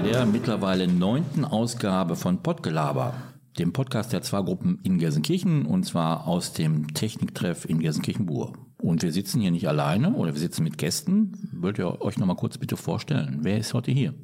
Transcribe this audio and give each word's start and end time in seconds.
bei 0.00 0.08
der 0.08 0.24
mittlerweile 0.24 0.88
neunten 0.88 1.44
Ausgabe 1.44 2.16
von 2.16 2.42
Pottgelaber, 2.42 3.12
dem 3.58 3.74
Podcast 3.74 4.14
der 4.14 4.22
zwei 4.22 4.40
Gruppen 4.40 4.78
in 4.82 4.98
Gelsenkirchen 4.98 5.66
und 5.66 5.84
zwar 5.84 6.26
aus 6.26 6.54
dem 6.54 6.94
Techniktreff 6.94 7.66
in 7.66 7.80
Gelsenkirchen-Bur. 7.80 8.54
Und 8.78 9.02
wir 9.02 9.12
sitzen 9.12 9.42
hier 9.42 9.50
nicht 9.50 9.68
alleine 9.68 10.14
oder 10.14 10.32
wir 10.32 10.40
sitzen 10.40 10.64
mit 10.64 10.78
Gästen. 10.78 11.50
Wollt 11.52 11.78
ihr 11.78 12.00
euch 12.00 12.16
nochmal 12.16 12.36
kurz 12.36 12.56
bitte 12.56 12.78
vorstellen? 12.78 13.40
Wer 13.42 13.58
ist 13.58 13.74
heute 13.74 13.90
hier? 13.90 14.14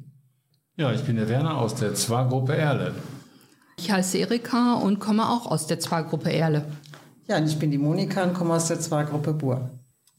Ja, 0.77 0.91
ich 0.91 1.03
bin 1.03 1.15
der 1.15 1.29
Werner 1.29 1.59
aus 1.59 1.75
der 1.75 1.93
Zwar-Gruppe 1.93 2.55
Erle. 2.55 2.95
Ich 3.77 3.91
heiße 3.91 4.17
Erika 4.17 4.73
und 4.75 4.97
komme 4.97 5.29
auch 5.29 5.45
aus 5.45 5.67
der 5.67 5.79
Zwar-Gruppe 5.79 6.31
Erle. 6.31 6.65
Ja, 7.27 7.37
und 7.37 7.45
ich 7.45 7.59
bin 7.59 7.69
die 7.69 7.77
Monika 7.77 8.23
und 8.23 8.33
komme 8.33 8.55
aus 8.55 8.67
der 8.67 8.79
Zwar-Gruppe 8.79 9.33
Bur. 9.33 9.69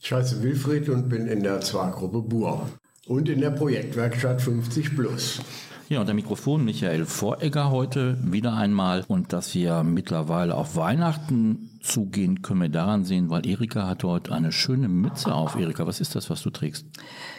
Ich 0.00 0.12
heiße 0.12 0.40
Wilfried 0.40 0.88
und 0.88 1.08
bin 1.08 1.26
in 1.26 1.42
der 1.42 1.60
Zwar-Gruppe 1.62 2.22
Bur 2.22 2.68
und 3.08 3.28
in 3.28 3.40
der 3.40 3.50
Projektwerkstatt 3.50 4.40
50 4.40 4.94
Plus. 4.94 5.40
Ja, 5.88 6.00
unter 6.00 6.12
Mikrofon 6.12 6.66
Michael 6.66 7.06
Voregger 7.06 7.70
heute 7.70 8.18
wieder 8.22 8.54
einmal. 8.54 9.04
Und 9.08 9.32
dass 9.32 9.54
wir 9.54 9.82
mittlerweile 9.82 10.54
auf 10.54 10.76
Weihnachten 10.76 11.70
zugehen, 11.80 12.42
können 12.42 12.60
wir 12.60 12.68
daran 12.68 13.06
sehen, 13.06 13.30
weil 13.30 13.46
Erika 13.46 13.86
hat 13.86 14.04
heute 14.04 14.34
eine 14.34 14.52
schöne 14.52 14.88
Mütze 14.88 15.34
auf. 15.34 15.58
Erika, 15.58 15.86
was 15.86 16.00
ist 16.02 16.14
das, 16.14 16.28
was 16.28 16.42
du 16.42 16.50
trägst? 16.50 16.84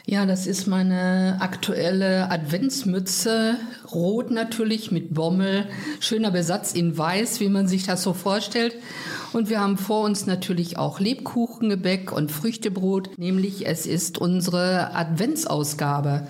Ja, 0.07 0.25
das 0.25 0.47
ist 0.47 0.65
meine 0.65 1.37
aktuelle 1.41 2.31
Adventsmütze. 2.31 3.57
Rot 3.93 4.31
natürlich 4.31 4.91
mit 4.91 5.13
Bommel. 5.13 5.67
Schöner 5.99 6.31
Besatz 6.31 6.73
in 6.73 6.97
weiß, 6.97 7.41
wie 7.41 7.49
man 7.49 7.67
sich 7.67 7.83
das 7.83 8.01
so 8.01 8.13
vorstellt. 8.13 8.73
Und 9.31 9.49
wir 9.49 9.59
haben 9.59 9.77
vor 9.77 10.01
uns 10.03 10.25
natürlich 10.25 10.77
auch 10.77 10.99
Lebkuchengebäck 10.99 12.11
und 12.11 12.31
Früchtebrot, 12.31 13.17
nämlich 13.17 13.67
es 13.67 13.85
ist 13.85 14.17
unsere 14.17 14.95
Adventsausgabe. 14.95 16.27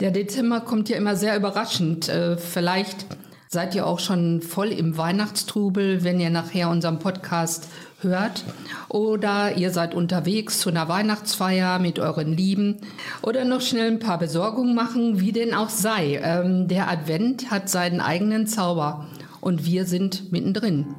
Der 0.00 0.10
Dezember 0.10 0.60
kommt 0.60 0.88
ja 0.88 0.96
immer 0.96 1.16
sehr 1.16 1.36
überraschend. 1.36 2.08
Äh, 2.08 2.36
vielleicht 2.36 3.06
seid 3.48 3.74
ihr 3.74 3.86
auch 3.86 4.00
schon 4.00 4.42
voll 4.42 4.68
im 4.68 4.98
Weihnachtstrubel, 4.98 6.04
wenn 6.04 6.20
ihr 6.20 6.30
nachher 6.30 6.68
unseren 6.68 6.98
Podcast 6.98 7.68
hört. 8.00 8.44
Oder 8.88 9.56
ihr 9.56 9.70
seid 9.70 9.94
unterwegs 9.94 10.60
zu 10.60 10.68
einer 10.68 10.88
Weihnachtsfeier 10.88 11.78
mit 11.78 11.98
euren 11.98 12.36
Lieben. 12.36 12.80
Oder 13.22 13.46
noch 13.46 13.62
schnell 13.62 13.90
ein 13.90 13.98
paar 13.98 14.18
Besorgungen 14.18 14.74
machen, 14.74 15.20
wie 15.20 15.32
denn 15.32 15.54
auch 15.54 15.70
sei. 15.70 16.20
Ähm, 16.22 16.68
der 16.68 16.90
Advent 16.90 17.50
hat 17.50 17.70
seinen 17.70 18.00
eigenen 18.00 18.46
Zauber. 18.46 19.06
Und 19.40 19.64
wir 19.64 19.86
sind 19.86 20.32
mittendrin. 20.32 20.94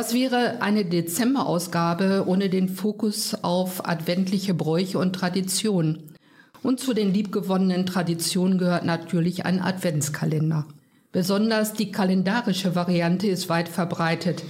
Was 0.00 0.14
wäre 0.14 0.62
eine 0.62 0.86
Dezemberausgabe 0.86 2.24
ohne 2.26 2.48
den 2.48 2.70
Fokus 2.70 3.34
auf 3.44 3.86
adventliche 3.86 4.54
Bräuche 4.54 4.98
und 4.98 5.12
Traditionen? 5.12 6.14
Und 6.62 6.80
zu 6.80 6.94
den 6.94 7.12
liebgewonnenen 7.12 7.84
Traditionen 7.84 8.56
gehört 8.56 8.86
natürlich 8.86 9.44
ein 9.44 9.60
Adventskalender. 9.60 10.64
Besonders 11.12 11.74
die 11.74 11.92
kalendarische 11.92 12.74
Variante 12.74 13.26
ist 13.26 13.50
weit 13.50 13.68
verbreitet. 13.68 14.42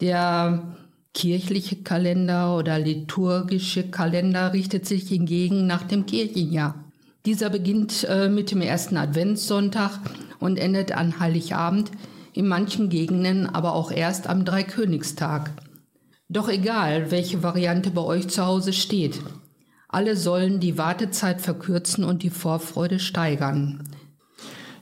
Der 0.00 0.76
kirchliche 1.14 1.82
Kalender 1.82 2.56
oder 2.56 2.78
liturgische 2.78 3.90
Kalender 3.90 4.52
richtet 4.52 4.86
sich 4.86 5.08
hingegen 5.08 5.66
nach 5.66 5.82
dem 5.82 6.06
Kirchenjahr. 6.06 6.76
Dieser 7.24 7.50
beginnt 7.50 8.06
äh, 8.08 8.28
mit 8.28 8.52
dem 8.52 8.60
ersten 8.60 8.98
Adventssonntag 8.98 9.98
und 10.38 10.60
endet 10.60 10.92
an 10.92 11.18
Heiligabend, 11.18 11.90
in 12.36 12.48
manchen 12.48 12.90
Gegenden 12.90 13.46
aber 13.46 13.74
auch 13.74 13.90
erst 13.90 14.28
am 14.28 14.44
Dreikönigstag. 14.44 15.50
Doch 16.28 16.48
egal, 16.48 17.10
welche 17.10 17.42
Variante 17.42 17.90
bei 17.90 18.02
euch 18.02 18.28
zu 18.28 18.44
Hause 18.44 18.72
steht, 18.72 19.20
alle 19.88 20.16
sollen 20.16 20.60
die 20.60 20.76
Wartezeit 20.76 21.40
verkürzen 21.40 22.04
und 22.04 22.22
die 22.22 22.30
Vorfreude 22.30 22.98
steigern. 22.98 23.88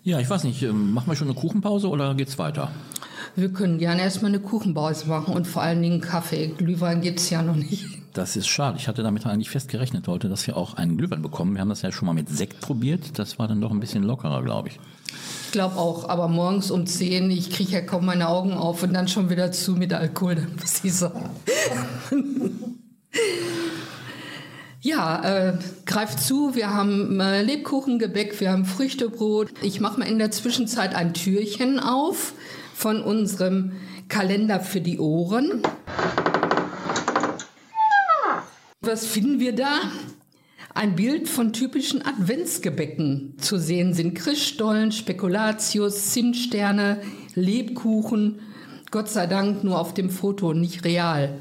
Ja, 0.03 0.19
ich 0.19 0.29
weiß 0.29 0.45
nicht, 0.45 0.63
ähm, 0.63 0.93
machen 0.93 1.09
wir 1.09 1.17
schon 1.17 1.29
eine 1.29 1.37
Kuchenpause 1.37 1.89
oder 1.89 2.15
geht's 2.15 2.39
weiter? 2.39 2.71
Wir 3.37 3.53
können 3.53 3.79
gerne 3.79 4.03
erstmal 4.03 4.31
eine 4.31 4.41
Kuchenpause 4.41 5.07
machen 5.07 5.35
und 5.35 5.47
vor 5.47 5.63
allen 5.63 5.83
Dingen 5.83 6.01
Kaffee. 6.01 6.49
Glühwein 6.49 7.01
gibt 7.03 7.21
es 7.21 7.31
ja 7.31 7.43
noch 7.43 7.57
nicht. 7.57 7.87
Das 8.15 8.37
ist 8.37 8.47
schade. 8.47 8.79
Ich 8.79 8.89
hatte 8.89 9.03
damit 9.03 9.27
eigentlich 9.27 9.51
fest 9.51 9.69
gerechnet 9.69 10.09
heute, 10.09 10.29
dass 10.29 10.47
wir 10.47 10.57
auch 10.57 10.75
einen 10.75 10.97
Glühwein 10.97 11.23
bekommen. 11.23 11.55
Wir 11.55 11.61
haben 11.61 11.69
das 11.69 11.83
ja 11.83 11.93
schon 11.93 12.07
mal 12.07 12.13
mit 12.13 12.29
Sekt 12.29 12.61
probiert. 12.61 13.19
Das 13.19 13.39
war 13.39 13.49
dann 13.49 13.61
doch 13.61 13.71
ein 13.71 13.81
bisschen 13.81 14.05
lockerer, 14.05 14.43
glaube 14.43 14.69
ich 14.69 14.81
glaube 15.53 15.77
auch, 15.77 16.09
aber 16.09 16.29
morgens 16.29 16.71
um 16.71 16.87
10, 16.87 17.31
ich 17.31 17.51
kriege 17.51 17.73
ja 17.73 17.81
kaum 17.81 18.07
meine 18.07 18.29
Augen 18.29 18.55
auf 18.55 18.83
und 18.83 18.93
dann 18.93 19.07
schon 19.07 19.31
wieder 19.31 19.53
zu 19.53 19.73
mit 19.73 19.93
Alkohol, 19.93 20.49
muss 20.61 20.83
ich 20.83 20.95
sagen. 20.95 21.31
Ja, 24.81 25.23
äh, 25.25 25.59
greift 25.87 26.21
zu. 26.21 26.55
Wir 26.55 26.69
haben 26.69 27.19
äh, 27.19 27.41
Lebkuchengebäck, 27.41 28.39
wir 28.39 28.53
haben 28.53 28.67
Früchtebrot. 28.67 29.49
Ich 29.63 29.81
mache 29.81 29.99
mal 29.99 30.07
in 30.07 30.19
der 30.19 30.31
Zwischenzeit 30.31 30.95
ein 30.95 31.15
Türchen 31.15 31.81
auf 31.81 32.35
von 32.75 33.01
unserem 33.01 33.73
Kalender 34.09 34.61
für 34.61 34.83
die 34.83 34.99
Ohren. 34.99 35.63
Was 38.83 39.07
finden 39.07 39.41
wir 39.41 39.55
da? 39.55 39.81
Ein 40.77 40.97
Bild 40.97 41.29
von 41.29 41.53
typischen 41.53 42.05
Adventsgebäcken. 42.05 43.35
Zu 43.39 43.59
sehen 43.59 43.95
sind 43.95 44.17
Christstollen, 44.17 44.91
Spekulatius, 44.91 46.11
Zimtsterne, 46.11 47.01
Lebkuchen. 47.37 48.41
Gott 48.91 49.09
sei 49.09 49.29
Dank 49.29 49.63
nur 49.63 49.79
auf 49.79 49.95
dem 49.95 50.11
Foto, 50.11 50.53
nicht 50.53 50.85
real. 50.85 51.39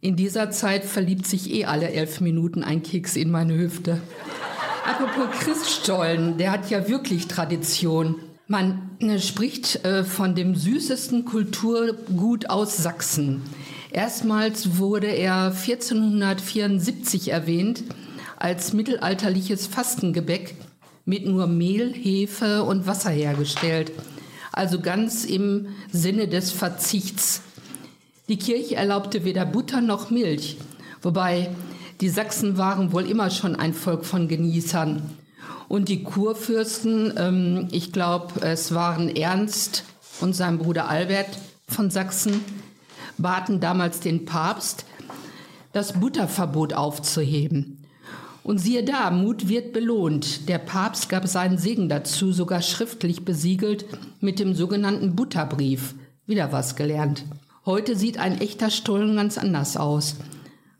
In 0.00 0.16
dieser 0.16 0.50
Zeit 0.50 0.84
verliebt 0.84 1.24
sich 1.24 1.54
eh 1.54 1.66
alle 1.66 1.90
elf 1.92 2.20
Minuten 2.20 2.64
ein 2.64 2.82
Keks 2.82 3.14
in 3.14 3.30
meine 3.30 3.56
Hüfte. 3.56 4.00
Apropos 4.84 5.28
Christstollen, 5.38 6.36
der 6.36 6.50
hat 6.50 6.68
ja 6.68 6.88
wirklich 6.88 7.28
Tradition. 7.28 8.16
Man 8.48 8.90
äh, 8.98 9.20
spricht 9.20 9.84
äh, 9.84 10.02
von 10.02 10.34
dem 10.34 10.56
süßesten 10.56 11.26
Kulturgut 11.26 12.50
aus 12.50 12.76
Sachsen. 12.76 13.42
Erstmals 13.92 14.78
wurde 14.78 15.06
er 15.06 15.52
1474 15.52 17.28
erwähnt 17.28 17.84
als 18.42 18.72
mittelalterliches 18.72 19.68
Fastengebäck 19.68 20.56
mit 21.04 21.26
nur 21.26 21.46
Mehl, 21.46 21.94
Hefe 21.94 22.64
und 22.64 22.88
Wasser 22.88 23.10
hergestellt. 23.10 23.92
Also 24.50 24.80
ganz 24.80 25.24
im 25.24 25.68
Sinne 25.92 26.26
des 26.26 26.50
Verzichts. 26.50 27.42
Die 28.28 28.38
Kirche 28.38 28.74
erlaubte 28.74 29.24
weder 29.24 29.46
Butter 29.46 29.80
noch 29.80 30.10
Milch, 30.10 30.56
wobei 31.02 31.50
die 32.00 32.08
Sachsen 32.08 32.58
waren 32.58 32.92
wohl 32.92 33.08
immer 33.08 33.30
schon 33.30 33.54
ein 33.54 33.74
Volk 33.74 34.04
von 34.04 34.26
Genießern. 34.26 35.02
Und 35.68 35.88
die 35.88 36.02
Kurfürsten, 36.02 37.14
ähm, 37.16 37.68
ich 37.70 37.92
glaube, 37.92 38.40
es 38.40 38.74
waren 38.74 39.08
Ernst 39.08 39.84
und 40.20 40.34
sein 40.34 40.58
Bruder 40.58 40.88
Albert 40.88 41.38
von 41.68 41.90
Sachsen, 41.90 42.40
baten 43.18 43.60
damals 43.60 44.00
den 44.00 44.24
Papst, 44.24 44.84
das 45.72 45.92
Butterverbot 45.92 46.74
aufzuheben. 46.74 47.81
Und 48.44 48.58
siehe 48.58 48.82
da, 48.82 49.10
Mut 49.10 49.48
wird 49.48 49.72
belohnt. 49.72 50.48
Der 50.48 50.58
Papst 50.58 51.08
gab 51.08 51.28
seinen 51.28 51.58
Segen 51.58 51.88
dazu, 51.88 52.32
sogar 52.32 52.60
schriftlich 52.60 53.24
besiegelt 53.24 53.84
mit 54.20 54.40
dem 54.40 54.54
sogenannten 54.54 55.14
Butterbrief. 55.14 55.94
Wieder 56.26 56.50
was 56.50 56.74
gelernt. 56.74 57.24
Heute 57.64 57.94
sieht 57.94 58.18
ein 58.18 58.40
echter 58.40 58.70
Stollen 58.70 59.14
ganz 59.14 59.38
anders 59.38 59.76
aus. 59.76 60.16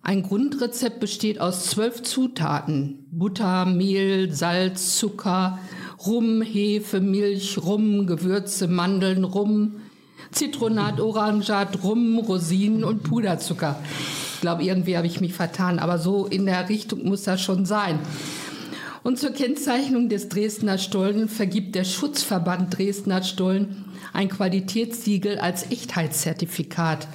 Ein 0.02 0.24
Grundrezept 0.24 0.98
besteht 0.98 1.40
aus 1.40 1.66
zwölf 1.66 2.02
Zutaten. 2.02 3.06
Butter, 3.12 3.66
Mehl, 3.66 4.32
Salz, 4.32 4.98
Zucker, 4.98 5.60
Rum, 6.04 6.42
Hefe, 6.42 7.00
Milch, 7.00 7.58
Rum, 7.62 8.08
Gewürze, 8.08 8.66
Mandeln, 8.66 9.22
Rum, 9.22 9.76
Zitronat, 10.32 11.00
Orangat, 11.00 11.84
Rum, 11.84 12.18
Rosinen 12.18 12.82
und 12.82 13.04
Puderzucker 13.04 13.76
glaube, 14.42 14.64
irgendwie 14.64 14.98
habe 14.98 15.06
ich 15.06 15.22
mich 15.22 15.32
vertan, 15.32 15.78
aber 15.78 15.96
so 15.96 16.26
in 16.26 16.44
der 16.44 16.68
Richtung 16.68 17.04
muss 17.04 17.22
das 17.22 17.40
schon 17.40 17.64
sein. 17.64 17.98
Und 19.02 19.18
zur 19.18 19.30
Kennzeichnung 19.30 20.10
des 20.10 20.28
Dresdner 20.28 20.76
Stollen 20.76 21.28
vergibt 21.28 21.74
der 21.74 21.84
Schutzverband 21.84 22.76
Dresdner 22.76 23.22
Stollen 23.22 23.86
ein 24.12 24.28
Qualitätssiegel 24.28 25.38
als 25.38 25.70
Echtheitszertifikat. 25.70 27.08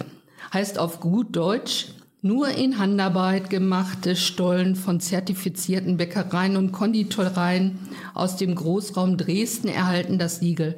Heißt 0.51 0.79
auf 0.79 0.99
gut 0.99 1.35
Deutsch, 1.35 1.89
nur 2.21 2.49
in 2.49 2.79
Handarbeit 2.79 3.49
gemachte 3.49 4.15
Stollen 4.15 4.75
von 4.75 4.99
zertifizierten 4.99 5.97
Bäckereien 5.97 6.57
und 6.57 6.71
Konditoreien 6.71 7.77
aus 8.13 8.37
dem 8.37 8.55
Großraum 8.55 9.17
Dresden 9.17 9.67
erhalten 9.67 10.17
das 10.17 10.39
Siegel. 10.39 10.75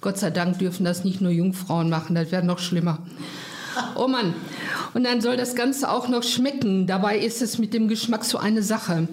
Gott 0.00 0.18
sei 0.18 0.30
Dank 0.30 0.58
dürfen 0.58 0.84
das 0.84 1.04
nicht 1.04 1.20
nur 1.20 1.32
Jungfrauen 1.32 1.90
machen, 1.90 2.14
das 2.14 2.30
wäre 2.30 2.44
noch 2.44 2.60
schlimmer. 2.60 2.98
Oh 3.94 4.08
Mann. 4.08 4.34
Und 4.94 5.04
dann 5.04 5.20
soll 5.20 5.36
das 5.36 5.54
Ganze 5.54 5.90
auch 5.90 6.08
noch 6.08 6.22
schmecken. 6.22 6.86
Dabei 6.86 7.18
ist 7.18 7.42
es 7.42 7.58
mit 7.58 7.74
dem 7.74 7.88
Geschmack 7.88 8.24
so 8.24 8.38
eine 8.38 8.62
Sache. 8.62 9.08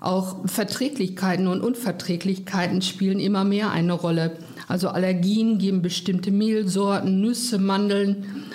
Auch 0.00 0.48
Verträglichkeiten 0.48 1.46
und 1.46 1.60
Unverträglichkeiten 1.60 2.82
spielen 2.82 3.20
immer 3.20 3.44
mehr 3.44 3.70
eine 3.70 3.92
Rolle. 3.92 4.36
Also 4.66 4.88
Allergien 4.88 5.58
geben 5.58 5.82
bestimmte 5.82 6.30
Mehlsorten, 6.30 7.20
Nüsse, 7.20 7.58
Mandeln 7.58 8.46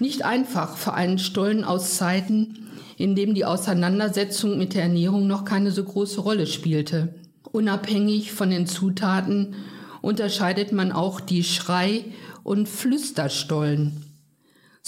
Nicht 0.00 0.24
einfach 0.24 0.76
für 0.76 0.94
einen 0.94 1.18
Stollen 1.18 1.64
aus 1.64 1.96
Zeiten, 1.96 2.68
in 2.96 3.14
dem 3.14 3.34
die 3.34 3.44
Auseinandersetzung 3.44 4.58
mit 4.58 4.74
der 4.74 4.82
Ernährung 4.82 5.26
noch 5.26 5.44
keine 5.44 5.70
so 5.70 5.84
große 5.84 6.20
Rolle 6.20 6.46
spielte. 6.46 7.14
Unabhängig 7.52 8.32
von 8.32 8.50
den 8.50 8.66
Zutaten 8.66 9.54
unterscheidet 10.02 10.72
man 10.72 10.90
auch 10.90 11.20
die 11.20 11.44
Schrei- 11.44 12.04
und 12.42 12.68
Flüsterstollen. 12.68 14.07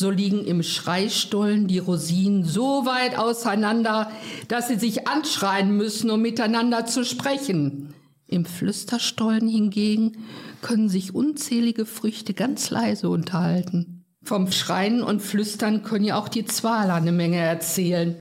So 0.01 0.09
liegen 0.09 0.47
im 0.47 0.63
Schreistollen 0.63 1.67
die 1.67 1.77
Rosinen 1.77 2.43
so 2.43 2.87
weit 2.87 3.19
auseinander, 3.19 4.11
dass 4.49 4.69
sie 4.69 4.79
sich 4.79 5.07
anschreien 5.07 5.77
müssen, 5.77 6.09
um 6.09 6.23
miteinander 6.23 6.87
zu 6.87 7.05
sprechen. 7.05 7.93
Im 8.27 8.47
Flüsterstollen 8.47 9.47
hingegen 9.47 10.17
können 10.63 10.89
sich 10.89 11.15
unzählige 11.15 11.85
Früchte 11.85 12.33
ganz 12.33 12.71
leise 12.71 13.11
unterhalten. 13.11 14.07
Vom 14.23 14.51
Schreien 14.51 15.03
und 15.03 15.21
Flüstern 15.21 15.83
können 15.83 16.07
ja 16.07 16.19
auch 16.19 16.31
die 16.31 16.47
Zwaler 16.47 16.95
eine 16.95 17.13
Menge 17.13 17.37
erzählen. 17.37 18.19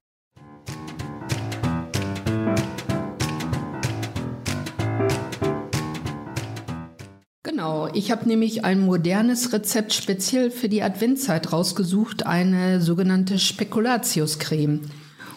Genau, 7.59 7.89
ich 7.91 8.09
habe 8.09 8.25
nämlich 8.25 8.63
ein 8.63 8.79
modernes 8.79 9.51
Rezept 9.51 9.91
speziell 9.91 10.49
für 10.49 10.69
die 10.69 10.81
Adventszeit 10.81 11.51
rausgesucht, 11.51 12.25
eine 12.25 12.79
sogenannte 12.79 13.37
Spekulatiuscreme. 13.37 14.79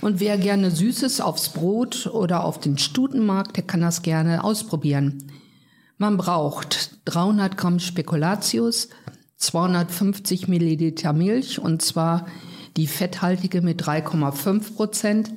Und 0.00 0.20
wer 0.20 0.38
gerne 0.38 0.70
Süßes 0.70 1.20
aufs 1.20 1.48
Brot 1.48 2.06
oder 2.06 2.44
auf 2.44 2.60
den 2.60 2.78
Stuten 2.78 3.26
mag, 3.26 3.52
der 3.54 3.64
kann 3.64 3.80
das 3.80 4.02
gerne 4.02 4.44
ausprobieren. 4.44 5.32
Man 5.98 6.16
braucht 6.16 7.00
300 7.06 7.56
Gramm 7.56 7.80
Spekulatius, 7.80 8.88
250 9.38 10.46
Milliliter 10.46 11.12
Milch 11.12 11.58
und 11.58 11.82
zwar 11.82 12.26
die 12.76 12.86
fetthaltige 12.86 13.62
mit 13.62 13.82
3,5 13.82 14.76
Prozent, 14.76 15.32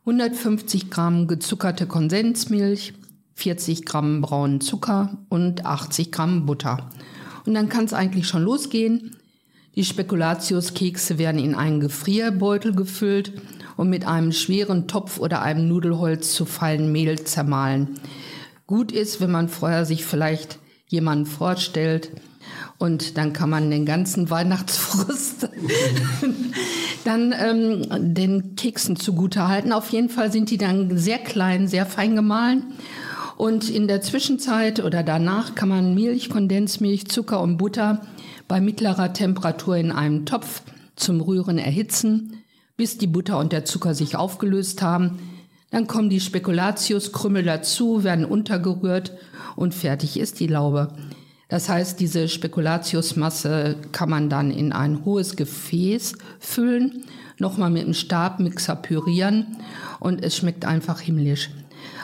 150 0.00 0.90
Gramm 0.90 1.28
gezuckerte 1.28 1.86
Kondensmilch, 1.86 2.94
40 3.34 3.86
Gramm 3.86 4.20
braunen 4.20 4.60
Zucker 4.60 5.18
und 5.28 5.64
80 5.64 6.12
Gramm 6.12 6.46
Butter. 6.46 6.90
Und 7.46 7.54
dann 7.54 7.68
kann 7.68 7.84
es 7.84 7.92
eigentlich 7.92 8.28
schon 8.28 8.42
losgehen. 8.42 9.16
Die 9.76 9.84
Spekulatiuskekse 9.84 11.18
werden 11.18 11.42
in 11.42 11.54
einen 11.54 11.80
Gefrierbeutel 11.80 12.74
gefüllt 12.74 13.32
und 13.76 13.88
mit 13.88 14.06
einem 14.06 14.32
schweren 14.32 14.88
Topf 14.88 15.18
oder 15.18 15.42
einem 15.42 15.68
Nudelholz 15.68 16.34
zu 16.34 16.44
feinen 16.44 16.92
Mehl 16.92 17.24
zermahlen. 17.24 18.00
Gut 18.66 18.92
ist, 18.92 19.20
wenn 19.20 19.30
man 19.30 19.48
vorher 19.48 19.84
sich 19.84 20.04
vielleicht 20.04 20.58
jemanden 20.88 21.26
vorstellt 21.26 22.10
und 22.78 23.16
dann 23.16 23.32
kann 23.32 23.50
man 23.50 23.70
den 23.70 23.86
ganzen 23.86 24.28
Weihnachtsfrust 24.30 25.48
dann 27.04 27.34
ähm, 27.38 28.14
den 28.14 28.56
Keksen 28.56 28.96
zugute 28.96 29.48
halten. 29.48 29.72
Auf 29.72 29.90
jeden 29.90 30.08
Fall 30.08 30.32
sind 30.32 30.50
die 30.50 30.58
dann 30.58 30.98
sehr 30.98 31.18
klein, 31.18 31.68
sehr 31.68 31.86
fein 31.86 32.16
gemahlen 32.16 32.64
und 33.40 33.70
in 33.70 33.88
der 33.88 34.02
Zwischenzeit 34.02 34.84
oder 34.84 35.02
danach 35.02 35.54
kann 35.54 35.70
man 35.70 35.94
Milch, 35.94 36.28
Kondensmilch, 36.28 37.08
Zucker 37.08 37.40
und 37.40 37.56
Butter 37.56 38.02
bei 38.48 38.60
mittlerer 38.60 39.14
Temperatur 39.14 39.78
in 39.78 39.92
einem 39.92 40.26
Topf 40.26 40.60
zum 40.94 41.22
Rühren 41.22 41.56
erhitzen, 41.56 42.44
bis 42.76 42.98
die 42.98 43.06
Butter 43.06 43.38
und 43.38 43.52
der 43.54 43.64
Zucker 43.64 43.94
sich 43.94 44.14
aufgelöst 44.14 44.82
haben. 44.82 45.20
Dann 45.70 45.86
kommen 45.86 46.10
die 46.10 46.20
Spekulatiuskrümel 46.20 47.42
dazu, 47.42 48.04
werden 48.04 48.26
untergerührt 48.26 49.12
und 49.56 49.72
fertig 49.72 50.20
ist 50.20 50.38
die 50.38 50.46
Laube. 50.46 50.88
Das 51.48 51.70
heißt, 51.70 51.98
diese 51.98 52.28
Spekulatiusmasse 52.28 53.76
kann 53.90 54.10
man 54.10 54.28
dann 54.28 54.50
in 54.50 54.72
ein 54.72 55.06
hohes 55.06 55.36
Gefäß 55.36 56.12
füllen, 56.40 57.06
nochmal 57.38 57.70
mit 57.70 57.84
einem 57.84 57.94
Stabmixer 57.94 58.76
pürieren 58.76 59.46
und 59.98 60.22
es 60.22 60.36
schmeckt 60.36 60.66
einfach 60.66 61.00
himmlisch. 61.00 61.48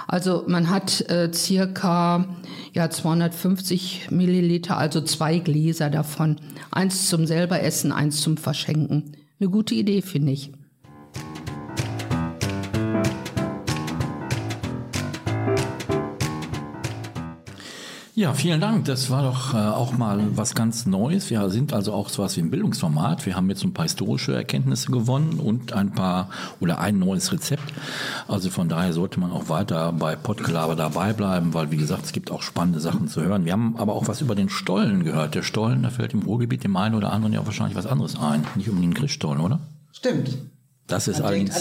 Also 0.07 0.45
man 0.47 0.71
hat 0.71 1.09
äh, 1.11 1.33
circa 1.33 2.37
ja, 2.73 2.91
250 2.91 4.11
Milliliter, 4.11 4.77
also 4.77 5.01
zwei 5.01 5.39
Gläser 5.39 5.91
davon. 5.91 6.37
Eins 6.71 7.09
zum 7.09 7.27
selber 7.27 7.63
essen, 7.63 7.93
eins 7.93 8.21
zum 8.21 8.37
Verschenken. 8.37 9.17
Eine 9.41 9.51
gute 9.51 9.75
Idee, 9.75 10.03
finde 10.03 10.33
ich. 10.33 10.53
Ja, 18.19 18.33
vielen 18.33 18.63
Dank. 18.63 18.87
Das 18.87 19.11
war 19.11 19.23
doch 19.23 19.53
äh, 19.53 19.59
auch 19.59 19.93
mal 19.99 20.19
was 20.35 20.55
ganz 20.55 20.87
Neues. 20.87 21.29
Wir 21.29 21.51
sind 21.51 21.75
also 21.75 21.93
auch 21.93 22.09
so 22.09 22.23
was 22.23 22.35
wie 22.39 22.41
ein 22.41 22.51
Bildungsformat. 22.51 23.27
Wir 23.27 23.37
haben 23.37 23.51
jetzt 23.51 23.63
ein 23.63 23.75
paar 23.75 23.85
historische 23.85 24.35
Erkenntnisse 24.35 24.91
gewonnen 24.91 25.39
und 25.39 25.75
ein 25.75 25.93
paar 25.93 26.31
oder 26.59 26.79
ein 26.79 26.99
neues 26.99 27.31
Rezept. 27.31 27.75
Also 28.27 28.49
von 28.49 28.71
daher 28.71 28.95
sollte 28.95 29.21
man 29.21 29.33
auch 29.33 29.51
weiter 29.51 29.93
bei 29.93 30.17
Podgelaber 30.17 30.77
dabei 30.77 31.13
bleiben, 31.13 31.53
weil 31.53 31.71
wie 31.71 31.77
gesagt, 31.77 32.07
es 32.07 32.13
gibt 32.13 32.31
auch 32.31 32.41
spannende 32.41 32.81
Sachen 32.81 33.09
zu 33.09 33.21
hören. 33.21 33.45
Wir 33.45 33.53
haben 33.53 33.77
aber 33.77 33.93
auch 33.93 34.09
was 34.09 34.23
über 34.23 34.35
den 34.35 34.49
Stollen 34.49 35.05
gehört. 35.05 35.35
Der 35.35 35.43
Stollen, 35.43 35.83
da 35.83 35.91
fällt 35.91 36.15
im 36.15 36.23
Ruhrgebiet 36.23 36.65
dem 36.65 36.75
einen 36.75 36.95
oder 36.95 37.13
anderen 37.13 37.35
ja 37.35 37.45
wahrscheinlich 37.45 37.77
was 37.77 37.85
anderes 37.85 38.19
ein. 38.19 38.47
Nicht 38.55 38.71
unbedingt 38.71 38.95
ein 38.95 38.99
Christstollen, 38.99 39.43
oder? 39.43 39.61
Stimmt. 39.93 40.39
Das 40.87 41.07
ist, 41.09 41.21
allerdings, 41.21 41.53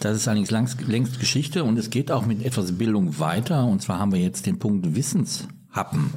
das 0.00 0.16
ist 0.16 0.28
allerdings 0.28 0.50
längst, 0.50 0.86
längst 0.86 1.20
Geschichte 1.20 1.62
und 1.64 1.78
es 1.78 1.90
geht 1.90 2.10
auch 2.10 2.26
mit 2.26 2.44
etwas 2.44 2.72
Bildung 2.72 3.20
weiter. 3.20 3.64
Und 3.64 3.80
zwar 3.80 4.00
haben 4.00 4.12
wir 4.12 4.20
jetzt 4.20 4.44
den 4.44 4.58
Punkt 4.58 4.84
Wissenshappen. 5.72 6.12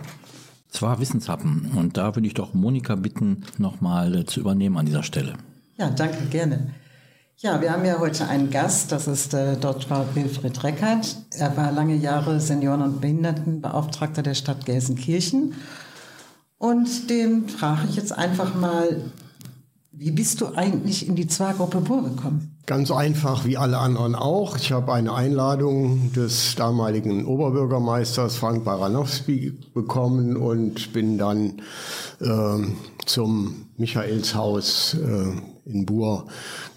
Zwar 0.70 1.00
Wissenshappen. 1.00 1.72
Und 1.76 1.98
da 1.98 2.16
würde 2.16 2.28
ich 2.28 2.34
doch 2.34 2.54
Monika 2.54 2.96
bitten, 2.96 3.46
nochmal 3.58 4.14
äh, 4.16 4.26
zu 4.26 4.42
übernehmen 4.42 4.78
an 4.78 4.86
dieser 4.86 5.04
Stelle. 5.04 5.36
Ja, 5.78 5.90
danke, 5.90 6.26
gerne. 6.26 6.74
Ja, 7.38 7.62
wir 7.62 7.72
haben 7.72 7.86
ja 7.86 8.00
heute 8.00 8.28
einen 8.28 8.50
Gast, 8.50 8.92
das 8.92 9.08
ist 9.08 9.34
äh, 9.34 9.58
Dr. 9.58 10.06
Wilfried 10.14 10.64
Reckert. 10.64 11.18
Er 11.32 11.56
war 11.56 11.72
lange 11.72 11.96
Jahre 11.96 12.40
Senioren- 12.40 12.82
und 12.82 13.02
Behindertenbeauftragter 13.02 14.24
der 14.24 14.36
Stadt 14.36 14.66
Gelsenkirchen. 14.66 15.54
Und 16.58 17.10
den 17.10 17.48
frage 17.50 17.88
ich 17.90 17.96
jetzt 17.96 18.14
einfach 18.14 18.56
mal, 18.56 19.02
wie 19.92 20.12
bist 20.12 20.42
du 20.42 20.56
eigentlich 20.56 21.08
in 21.08 21.16
die 21.16 21.28
Zwargruppe 21.28 21.82
Bur 21.82 22.04
gekommen? 22.04 22.55
Ganz 22.66 22.90
einfach 22.90 23.46
wie 23.46 23.58
alle 23.58 23.78
anderen 23.78 24.16
auch. 24.16 24.58
Ich 24.58 24.72
habe 24.72 24.92
eine 24.92 25.14
Einladung 25.14 26.12
des 26.14 26.56
damaligen 26.56 27.26
Oberbürgermeisters 27.26 28.38
Frank 28.38 28.64
Baranowski 28.64 29.54
bekommen 29.76 30.36
und 30.36 30.92
bin 30.92 31.20
dann 31.20 31.62
ähm, 32.22 32.78
zum 33.06 33.68
Michaelshaus 33.78 34.96
äh, 34.96 35.70
in 35.70 35.86
Bur 35.86 36.26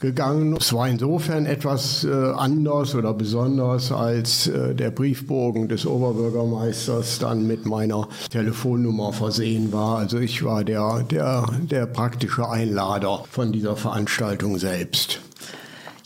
gegangen. 0.00 0.58
Es 0.60 0.74
war 0.74 0.88
insofern 0.88 1.46
etwas 1.46 2.04
äh, 2.04 2.12
anders 2.12 2.94
oder 2.94 3.14
besonders, 3.14 3.90
als 3.90 4.46
äh, 4.46 4.74
der 4.74 4.90
Briefbogen 4.90 5.68
des 5.68 5.86
Oberbürgermeisters 5.86 7.18
dann 7.18 7.46
mit 7.46 7.64
meiner 7.64 8.08
Telefonnummer 8.30 9.14
versehen 9.14 9.72
war. 9.72 9.98
Also 9.98 10.18
ich 10.18 10.44
war 10.44 10.64
der, 10.64 11.02
der, 11.04 11.46
der 11.62 11.86
praktische 11.86 12.46
Einlader 12.46 13.24
von 13.30 13.52
dieser 13.52 13.76
Veranstaltung 13.76 14.58
selbst. 14.58 15.20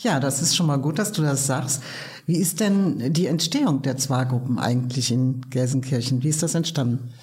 Ja, 0.03 0.19
das 0.19 0.41
ist 0.41 0.55
schon 0.55 0.67
mal 0.67 0.77
gut, 0.77 0.99
dass 0.99 1.13
du 1.13 1.21
das 1.21 1.47
sagst. 1.47 1.81
Wie 2.25 2.35
ist 2.35 2.59
denn 2.59 3.13
die 3.13 3.27
Entstehung 3.27 3.81
der 3.83 3.95
Zwargruppen 3.95 4.59
eigentlich 4.59 5.13
in 5.13 5.41
Gelsenkirchen? 5.49 6.23
Wie 6.23 6.27
ist 6.27 6.43
das 6.43 6.55
entstanden? 6.55 7.13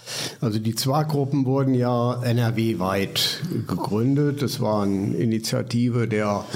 Also 0.41 0.59
die 0.59 0.75
Zwargruppen 0.75 1.45
wurden 1.45 1.75
ja 1.75 2.23
NRW-weit 2.23 3.43
gegründet. 3.69 4.41
Das 4.41 4.61
war 4.61 4.85
eine 4.85 5.15
Initiative 5.15 6.09
der 6.09 6.47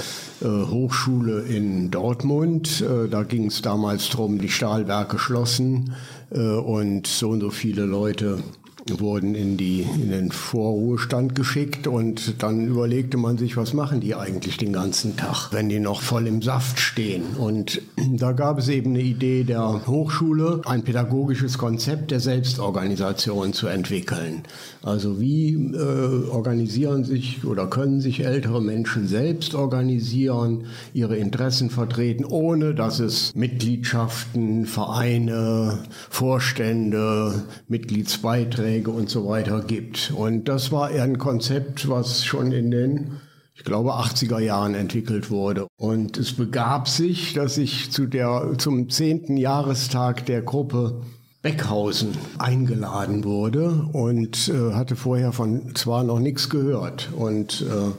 äh, 0.41 0.47
Hochschule 0.47 1.41
in 1.41 1.91
Dortmund. 1.91 2.81
Äh, 2.81 3.07
da 3.07 3.21
ging 3.21 3.45
es 3.45 3.61
damals 3.61 4.09
darum, 4.09 4.39
die 4.39 4.49
Stahlwerke 4.49 5.19
schlossen 5.19 5.93
äh, 6.31 6.39
und 6.39 7.05
so 7.05 7.29
und 7.29 7.41
so 7.41 7.51
viele 7.51 7.85
Leute 7.85 8.39
wurden 8.87 9.33
in, 9.33 9.57
die, 9.57 9.81
in 9.81 10.11
den 10.11 10.31
Vorruhestand 10.31 11.33
geschickt 11.33 11.87
und 11.87 12.43
dann 12.43 12.67
überlegte 12.67 13.17
man 13.17 13.35
sich, 13.35 13.57
was 13.57 13.73
machen 13.73 13.99
die 13.99 14.13
eigentlich 14.13 14.57
den 14.57 14.73
ganzen 14.73 15.17
Tag, 15.17 15.49
wenn 15.51 15.69
die 15.69 15.79
noch 15.79 16.01
voll 16.01 16.27
im 16.27 16.43
Saft 16.43 16.79
stehen. 16.79 17.23
Und 17.37 17.81
da 18.11 18.31
gab 18.33 18.59
es 18.59 18.67
eben 18.69 18.91
eine 18.91 19.01
Idee 19.01 19.43
der 19.43 19.87
Hochschule, 19.87 20.61
ein 20.65 20.83
pädagogisches 20.83 21.57
Konzept 21.57 22.11
der 22.11 22.19
Selbstorganisation 22.19 23.53
zu 23.53 23.65
entwickeln. 23.65 24.43
Also 24.83 25.19
wie 25.19 25.53
äh, 25.53 26.29
organisieren 26.29 27.03
sich 27.03 27.43
oder 27.43 27.65
können 27.65 28.01
sich 28.01 28.23
ältere 28.23 28.61
Menschen 28.61 29.07
selbst 29.07 29.55
organisieren, 29.55 30.65
ihre 30.93 31.17
Interessen 31.17 31.71
vertreten, 31.71 32.23
ohne 32.23 32.75
dass 32.75 32.99
es 32.99 33.33
Mitgliedschaften, 33.33 34.67
Vereine, 34.67 35.79
Vorstände, 36.11 37.45
Mitgliedsbeiträge 37.67 38.74
und 38.83 39.09
so 39.09 39.27
weiter 39.27 39.61
gibt. 39.61 40.11
Und 40.15 40.47
das 40.47 40.71
war 40.71 40.89
ein 40.89 41.17
Konzept, 41.17 41.89
was 41.89 42.25
schon 42.25 42.51
in 42.51 42.71
den 42.71 43.17
ich 43.57 43.63
glaube, 43.63 43.93
80er 43.93 44.39
Jahren 44.39 44.75
entwickelt 44.75 45.31
wurde. 45.31 45.67
Und 45.77 46.17
es 46.17 46.33
begab 46.33 46.89
sich, 46.89 47.33
dass 47.33 47.57
ich 47.57 47.89
zu 47.89 48.05
der, 48.05 48.53
zum 48.57 48.89
zehnten 48.89 49.37
Jahrestag 49.37 50.25
der 50.25 50.41
Gruppe 50.41 51.01
Beckhausen 51.45 52.17
eingeladen 52.39 53.23
wurde 53.23 53.85
und 53.93 54.49
äh, 54.49 54.73
hatte 54.73 54.95
vorher 54.95 55.31
von 55.31 55.75
zwar 55.75 56.03
noch 56.03 56.17
nichts 56.17 56.49
gehört 56.49 57.09
und 57.15 57.61
äh, 57.61 57.91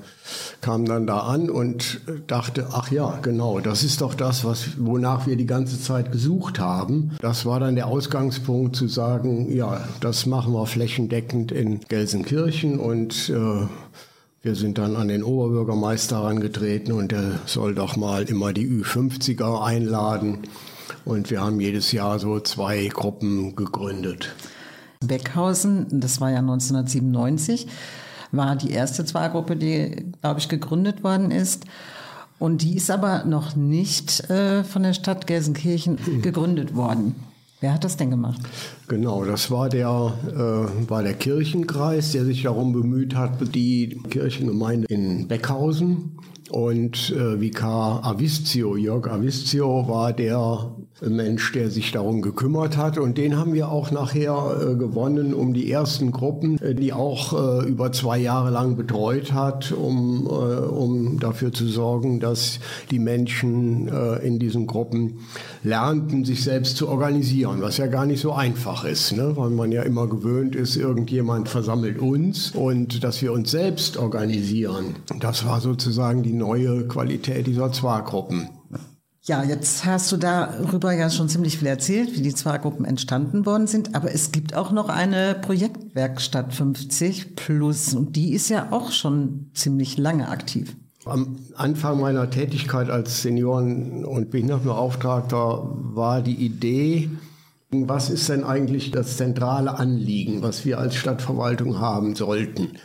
kam 0.61 0.85
dann 0.85 1.07
da 1.07 1.21
an 1.21 1.49
und 1.49 2.01
dachte, 2.27 2.67
ach 2.73 2.91
ja, 2.91 3.21
genau, 3.23 3.61
das 3.61 3.85
ist 3.85 4.01
doch 4.01 4.15
das, 4.15 4.45
was, 4.45 4.71
wonach 4.79 5.29
wir 5.29 5.37
die 5.37 5.47
ganze 5.47 5.81
Zeit 5.81 6.11
gesucht 6.11 6.59
haben. 6.59 7.13
Das 7.21 7.47
war 7.47 7.61
dann 7.61 7.77
der 7.77 7.87
Ausgangspunkt 7.87 8.75
zu 8.75 8.89
sagen, 8.89 9.55
ja, 9.55 9.87
das 10.01 10.27
machen 10.27 10.53
wir 10.53 10.67
flächendeckend 10.67 11.53
in 11.53 11.79
Gelsenkirchen 11.87 12.81
und 12.81 13.29
äh, 13.29 13.69
wir 14.43 14.55
sind 14.57 14.79
dann 14.79 14.97
an 14.97 15.07
den 15.07 15.23
Oberbürgermeister 15.23 16.17
herangetreten 16.17 16.91
und 16.91 17.13
der 17.13 17.39
soll 17.47 17.77
doch 17.77 17.97
mal 17.97 18.25
immer 18.25 18.53
die 18.53 18.67
Ü50er 18.69 19.63
einladen. 19.63 20.39
Und 21.07 21.31
wir 21.31 21.41
haben 21.41 21.61
jedes 21.61 21.93
Jahr 21.93 22.19
so 22.19 22.41
zwei 22.41 22.89
Gruppen 22.89 23.55
gegründet. 23.55 24.35
Beckhausen, 25.07 25.87
das 26.01 26.21
war 26.21 26.31
ja 26.31 26.39
1997, 26.39 27.69
war 28.33 28.57
die 28.57 28.73
erste 28.73 29.05
Zweiergruppe, 29.05 29.57
die, 29.57 30.13
glaube 30.21 30.41
ich, 30.41 30.49
gegründet 30.49 31.05
worden 31.05 31.31
ist. 31.31 31.65
Und 32.41 32.63
die 32.63 32.77
ist 32.77 32.91
aber 32.91 33.25
noch 33.25 33.55
nicht 33.55 34.29
äh, 34.31 34.65
von 34.65 34.83
der 34.83 34.95
Stadt 34.95 35.29
Gelsenkirchen 35.29 35.97
mhm. 36.05 36.23
gegründet 36.23 36.75
worden. 36.75 37.15
Wer 37.61 37.73
hat 37.73 37.85
das 37.85 37.97
denn 37.97 38.11
gemacht? 38.11 38.41
Genau, 38.89 39.25
das 39.25 39.51
war 39.51 39.69
der, 39.69 40.13
äh, 40.27 40.91
war 40.91 41.05
der 41.05 41.15
Kirchenkreis, 41.15 42.13
der 42.13 42.25
sich 42.25 42.43
darum 42.43 42.73
bemüht 42.73 43.15
hat, 43.15 43.55
die 43.55 44.03
Kirchengemeinde 44.11 44.87
in 44.89 45.29
Beckhausen 45.29 46.19
und 46.51 47.11
äh, 47.11 47.41
Vikar 47.41 48.05
Avizio, 48.05 48.77
Jörg 48.77 49.07
Avizio 49.09 49.89
war 49.89 50.13
der 50.13 50.71
Mensch, 51.03 51.53
der 51.53 51.71
sich 51.71 51.93
darum 51.93 52.23
gekümmert 52.23 52.77
hat. 52.77 52.97
Und 52.97 53.19
den 53.19 53.37
haben 53.37 53.53
wir 53.53 53.71
auch 53.71 53.91
nachher 53.91 54.57
äh, 54.61 54.75
gewonnen 54.77 55.35
um 55.35 55.53
die 55.53 55.71
ersten 55.71 56.11
Gruppen, 56.11 56.59
äh, 56.61 56.75
die 56.75 56.93
auch 56.93 57.33
äh, 57.33 57.69
über 57.69 57.93
zwei 57.93 58.19
Jahre 58.19 58.51
lang 58.51 58.77
betreut 58.77 59.33
hat, 59.33 59.73
um, 59.73 60.27
äh, 60.27 60.31
um 60.31 61.21
dafür 61.21 61.53
zu 61.53 61.67
sorgen, 61.67 62.19
dass 62.21 62.61
die 62.91 62.99
Menschen 62.99 63.89
äh, 63.89 64.27
in 64.27 64.39
diesen 64.39 64.67
Gruppen 64.67 65.19
lernten, 65.63 66.25
sich 66.25 66.43
selbst 66.43 66.77
zu 66.79 66.89
organisieren, 66.89 67.61
was 67.61 67.77
ja 67.77 67.89
gar 67.89 68.07
nicht 68.07 68.21
so 68.21 68.33
einfach 68.33 68.85
ist, 68.85 69.13
ne? 69.13 69.37
weil 69.37 69.51
man 69.51 69.73
ja 69.73 69.83
immer 69.83 70.07
gewöhnt 70.07 70.57
ist, 70.57 70.77
irgendjemand 70.77 71.49
versammelt 71.49 71.99
uns 71.99 72.53
und 72.53 73.05
dass 73.05 73.21
wir 73.21 73.33
uns 73.33 73.51
selbst 73.51 73.99
organisieren. 73.99 74.97
Das 75.21 75.47
war 75.47 75.61
sozusagen 75.61 76.23
die 76.23 76.33
neue 76.33 76.89
Qualität 76.89 77.47
dieser 77.47 77.71
Zwargruppen. 77.73 78.49
Ja, 79.29 79.43
jetzt 79.43 79.85
hast 79.85 80.13
du 80.13 80.19
darüber 80.19 80.93
ja 80.93 81.11
schon 81.11 81.29
ziemlich 81.29 81.59
viel 81.59 81.67
erzählt, 81.67 82.15
wie 82.15 82.23
die 82.23 82.35
Zwargruppen 82.35 82.85
entstanden 82.85 83.45
worden 83.45 83.67
sind. 83.67 83.97
Aber 83.97 84.15
es 84.15 84.31
gibt 84.31 84.55
auch 84.55 84.71
noch 84.71 84.89
eine 84.89 85.35
Projektwerkstatt 85.35 86.55
50 86.55 87.35
Plus 87.35 87.93
und 87.93 88.15
die 88.15 88.35
ist 88.35 88.49
ja 88.51 88.69
auch 88.71 88.93
schon 88.93 89.51
ziemlich 89.53 89.99
lange 89.99 90.29
aktiv. 90.29 90.77
Am 91.05 91.39
Anfang 91.57 92.01
meiner 92.01 92.31
Tätigkeit 92.31 92.89
als 92.89 93.23
Senioren- 93.23 94.05
und 94.05 94.31
Behindertenbeauftragter 94.31 95.71
war 95.73 96.23
die 96.23 96.37
Idee, 96.37 97.11
was 97.71 98.11
ist 98.11 98.29
denn 98.29 98.45
eigentlich 98.45 98.93
das 98.93 99.17
zentrale 99.17 99.77
Anliegen, 99.77 100.43
was 100.43 100.65
wir 100.65 100.79
als 100.79 100.95
Stadtverwaltung 100.95 101.81
haben 101.81 102.15
sollten? 102.15 102.79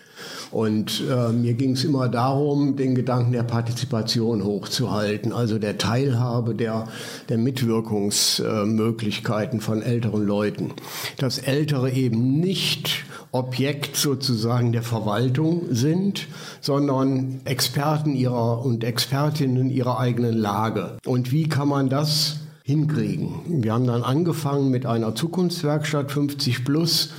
Und 0.52 1.04
äh, 1.10 1.32
mir 1.32 1.54
ging 1.54 1.72
es 1.72 1.84
immer 1.84 2.08
darum, 2.10 2.76
den 2.76 2.94
Gedanken 2.96 3.32
der 3.32 3.44
Partizipation 3.44 4.44
hochzuhalten, 4.44 5.32
also 5.32 5.60
der 5.60 5.78
Teilhabe, 5.78 6.56
der, 6.56 6.88
der 7.30 7.38
Mitwirkungsmöglichkeiten 7.38 9.62
von 9.62 9.82
älteren 9.82 10.26
Leuten. 10.26 10.74
Dass 11.18 11.38
Ältere 11.38 11.92
eben 11.92 12.40
nicht 12.40 13.06
Objekt 13.32 13.96
sozusagen 13.96 14.74
der 14.74 14.84
Verwaltung 14.84 15.68
sind, 15.70 16.28
sondern 16.60 17.40
Experten 17.46 18.14
ihrer 18.14 18.66
und 18.66 18.84
Expertinnen 18.84 19.70
ihrer 19.70 20.00
eigenen 20.00 20.38
Lage. 20.38 20.98
Und 21.06 21.32
wie 21.32 21.48
kann 21.48 21.70
man 21.70 21.90
das 21.90 22.42
hinkriegen. 22.64 23.64
Wir 23.64 23.74
haben 23.74 23.88
dann 23.88 24.04
angefangen 24.04 24.70
mit 24.70 24.86
einer 24.86 25.16
Zukunftswerkstatt 25.16 26.12
50 26.12 26.64
Plus, 26.64 27.10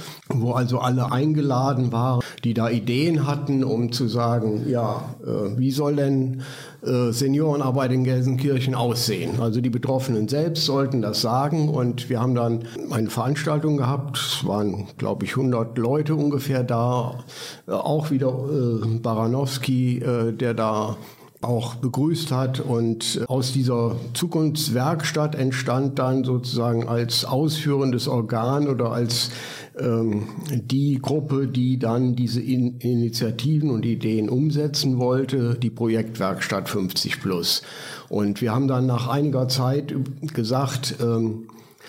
wo 0.41 0.53
also 0.53 0.79
alle 0.79 1.13
eingeladen 1.13 1.93
waren, 1.93 2.21
die 2.45 2.55
da 2.55 2.71
Ideen 2.71 3.27
hatten, 3.27 3.65
um 3.65 3.93
zu 3.93 4.09
sagen, 4.09 4.69
ja, 4.69 5.15
äh, 5.25 5.59
wie 5.59 5.71
soll 5.71 5.97
denn 5.97 6.43
äh, 6.83 7.13
Seniorenarbeit 7.13 7.93
in 7.93 8.05
Gelsenkirchen 8.05 8.75
aussehen? 8.75 9.41
Also 9.41 9.61
die 9.61 9.71
Betroffenen 9.71 10.29
selbst 10.29 10.65
sollten 10.65 11.03
das 11.03 11.21
sagen 11.21 11.69
und 11.69 12.09
wir 12.09 12.21
haben 12.21 12.35
dann 12.35 12.65
eine 12.91 13.11
Veranstaltung 13.11 13.77
gehabt. 13.77 14.19
Es 14.19 14.47
waren, 14.47 14.87
glaube 14.99 15.25
ich, 15.25 15.33
100 15.33 15.77
Leute 15.79 16.15
ungefähr 16.15 16.63
da. 16.63 17.25
Äh, 17.67 17.73
auch 17.73 18.11
wieder 18.11 18.29
äh, 18.29 18.99
Baranowski, 18.99 19.99
äh, 19.99 20.33
der 20.33 20.55
da 20.55 20.97
auch 21.43 21.75
begrüßt 21.75 22.31
hat. 22.33 22.61
Und 22.61 23.23
aus 23.27 23.53
dieser 23.53 23.97
Zukunftswerkstatt 24.15 25.35
entstand 25.35 25.99
dann 25.99 26.25
sozusagen 26.25 26.89
als 26.89 27.25
ausführendes 27.25 28.09
Organ 28.09 28.69
oder 28.69 28.93
als 28.93 29.31
ähm, 29.79 30.29
die 30.51 30.99
Gruppe, 31.01 31.49
die 31.49 31.79
dann 31.79 32.15
diese 32.15 32.41
In 32.41 32.79
Initiativen 32.79 33.71
und 33.71 33.85
Ideen 33.85 34.29
umsetzen 34.29 34.99
wollte, 34.99 35.57
die 35.61 35.71
Projektwerkstatt 35.71 36.69
50 36.69 37.21
Plus. 37.21 37.63
Und 38.09 38.41
wir 38.41 38.55
haben 38.55 38.69
dann 38.69 38.87
nach 38.87 39.09
einiger 39.09 39.49
Zeit 39.49 39.95
gesagt, 40.33 40.97
ähm, 41.03 41.49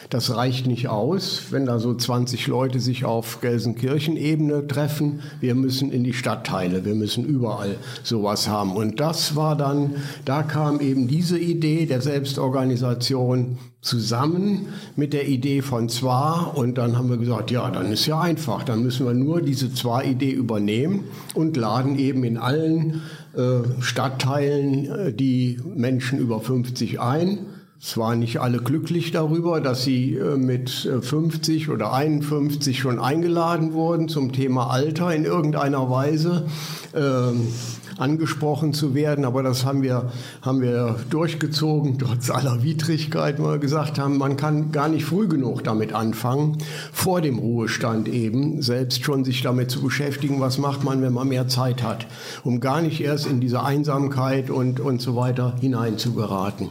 das 0.09 0.35
reicht 0.35 0.67
nicht 0.67 0.87
aus, 0.87 1.43
wenn 1.51 1.65
da 1.65 1.79
so 1.79 1.93
20 1.93 2.47
Leute 2.47 2.79
sich 2.79 3.05
auf 3.05 3.41
Gelsenkirchen-Ebene 3.41 4.67
treffen. 4.67 5.21
Wir 5.39 5.55
müssen 5.55 5.91
in 5.91 6.03
die 6.03 6.13
Stadtteile, 6.13 6.85
wir 6.85 6.95
müssen 6.95 7.25
überall 7.25 7.77
sowas 8.03 8.47
haben. 8.47 8.75
Und 8.75 8.99
das 8.99 9.35
war 9.35 9.55
dann, 9.55 9.95
da 10.25 10.43
kam 10.43 10.79
eben 10.79 11.07
diese 11.07 11.39
Idee 11.39 11.85
der 11.85 12.01
Selbstorganisation 12.01 13.57
zusammen 13.81 14.67
mit 14.95 15.11
der 15.13 15.27
Idee 15.27 15.61
von 15.61 15.89
Zwar 15.89 16.57
und 16.57 16.77
dann 16.77 16.97
haben 16.97 17.09
wir 17.09 17.17
gesagt, 17.17 17.51
ja, 17.51 17.69
dann 17.69 17.91
ist 17.91 18.05
ja 18.05 18.19
einfach, 18.19 18.63
dann 18.63 18.81
müssen 18.81 19.05
wir 19.05 19.13
nur 19.13 19.41
diese 19.41 19.73
Zwar-Idee 19.73 20.31
übernehmen 20.31 21.03
und 21.33 21.57
laden 21.57 21.99
eben 21.99 22.23
in 22.23 22.37
allen 22.37 23.01
äh, 23.35 23.81
Stadtteilen 23.81 24.85
äh, 24.85 25.13
die 25.13 25.59
Menschen 25.75 26.17
über 26.19 26.39
50 26.39 27.01
ein 27.01 27.39
es 27.85 27.97
waren 27.97 28.19
nicht 28.19 28.39
alle 28.39 28.59
glücklich 28.59 29.11
darüber, 29.11 29.59
dass 29.59 29.83
sie 29.83 30.15
äh, 30.15 30.37
mit 30.37 30.69
50 30.69 31.67
äh, 31.67 31.71
oder 31.71 31.91
51 31.91 32.79
schon 32.79 32.97
eingeladen 32.97 33.73
wurden, 33.73 34.07
zum 34.07 34.31
Thema 34.31 34.69
Alter 34.69 35.13
in 35.13 35.25
irgendeiner 35.25 35.89
Weise 35.89 36.45
äh, 36.93 37.99
angesprochen 37.99 38.71
zu 38.71 38.95
werden. 38.95 39.25
Aber 39.25 39.43
das 39.43 39.65
haben 39.65 39.81
wir, 39.81 40.13
haben 40.41 40.61
wir 40.61 40.95
durchgezogen, 41.09 41.99
trotz 41.99 42.29
aller 42.29 42.63
Widrigkeit, 42.63 43.43
weil 43.43 43.55
wir 43.55 43.59
gesagt 43.59 43.99
haben, 43.99 44.17
man 44.17 44.37
kann 44.37 44.71
gar 44.71 44.87
nicht 44.87 45.03
früh 45.03 45.27
genug 45.27 45.65
damit 45.65 45.91
anfangen, 45.91 46.59
vor 46.93 47.19
dem 47.19 47.37
Ruhestand 47.37 48.07
eben, 48.07 48.61
selbst 48.61 49.03
schon 49.03 49.25
sich 49.25 49.41
damit 49.41 49.69
zu 49.69 49.81
beschäftigen, 49.81 50.39
was 50.39 50.57
macht 50.57 50.85
man, 50.85 51.01
wenn 51.01 51.11
man 51.11 51.27
mehr 51.27 51.49
Zeit 51.49 51.83
hat, 51.83 52.07
um 52.45 52.61
gar 52.61 52.81
nicht 52.81 53.01
erst 53.01 53.27
in 53.27 53.41
diese 53.41 53.61
Einsamkeit 53.61 54.49
und, 54.49 54.79
und 54.79 55.01
so 55.01 55.17
weiter 55.17 55.57
hineinzugeraten. 55.59 56.69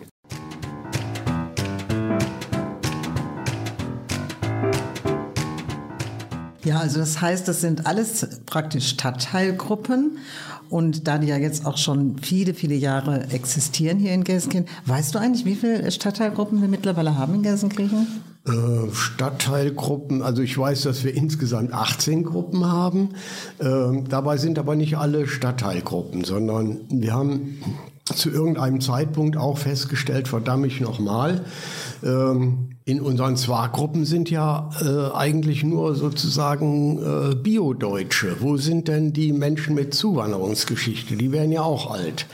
Ja, 6.64 6.78
also 6.78 7.00
das 7.00 7.20
heißt, 7.20 7.48
das 7.48 7.60
sind 7.60 7.86
alles 7.86 8.26
praktisch 8.46 8.88
Stadtteilgruppen. 8.88 10.18
Und 10.70 11.06
da 11.06 11.18
die 11.18 11.26
ja 11.26 11.36
jetzt 11.36 11.66
auch 11.66 11.76
schon 11.76 12.16
viele, 12.22 12.54
viele 12.54 12.74
Jahre 12.74 13.28
existieren 13.28 13.98
hier 13.98 14.14
in 14.14 14.24
Gelsenkirchen, 14.24 14.70
weißt 14.86 15.14
du 15.14 15.18
eigentlich, 15.18 15.44
wie 15.44 15.54
viele 15.54 15.90
Stadtteilgruppen 15.90 16.62
wir 16.62 16.68
mittlerweile 16.68 17.18
haben 17.18 17.34
in 17.34 17.42
Gelsenkirchen? 17.42 18.06
Äh, 18.46 18.90
Stadtteilgruppen, 18.92 20.22
also 20.22 20.40
ich 20.40 20.56
weiß, 20.56 20.82
dass 20.82 21.04
wir 21.04 21.14
insgesamt 21.14 21.74
18 21.74 22.24
Gruppen 22.24 22.64
haben. 22.64 23.10
Äh, 23.58 24.02
dabei 24.08 24.38
sind 24.38 24.58
aber 24.58 24.74
nicht 24.74 24.96
alle 24.96 25.28
Stadtteilgruppen, 25.28 26.24
sondern 26.24 26.80
wir 26.88 27.12
haben 27.12 27.60
zu 28.04 28.30
irgendeinem 28.30 28.80
Zeitpunkt 28.80 29.36
auch 29.36 29.58
festgestellt, 29.58 30.26
verdammt 30.26 30.66
ich 30.66 30.80
nochmal, 30.80 31.44
ähm, 32.02 32.71
in 32.84 33.00
unseren 33.00 33.36
Zwar-Gruppen 33.36 34.04
sind 34.04 34.28
ja 34.28 34.70
äh, 34.80 35.14
eigentlich 35.14 35.62
nur 35.62 35.94
sozusagen 35.94 36.98
äh, 36.98 37.34
Bio-Deutsche. 37.36 38.36
Wo 38.40 38.56
sind 38.56 38.88
denn 38.88 39.12
die 39.12 39.32
Menschen 39.32 39.74
mit 39.74 39.94
Zuwanderungsgeschichte? 39.94 41.16
Die 41.16 41.30
werden 41.30 41.52
ja 41.52 41.62
auch 41.62 41.92
alt. 41.92 42.26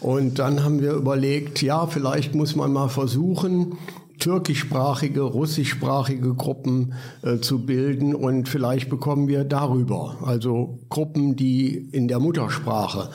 Und 0.00 0.38
dann 0.38 0.62
haben 0.62 0.80
wir 0.80 0.92
überlegt, 0.92 1.62
ja, 1.62 1.86
vielleicht 1.86 2.34
muss 2.34 2.56
man 2.56 2.72
mal 2.72 2.88
versuchen, 2.88 3.78
türkischsprachige, 4.18 5.22
russischsprachige 5.22 6.34
Gruppen 6.34 6.94
äh, 7.22 7.38
zu 7.38 7.64
bilden 7.64 8.14
und 8.14 8.48
vielleicht 8.48 8.88
bekommen 8.88 9.28
wir 9.28 9.44
darüber, 9.44 10.16
also 10.22 10.78
Gruppen, 10.88 11.36
die 11.36 11.88
in 11.92 12.08
der 12.08 12.18
Muttersprache 12.18 13.10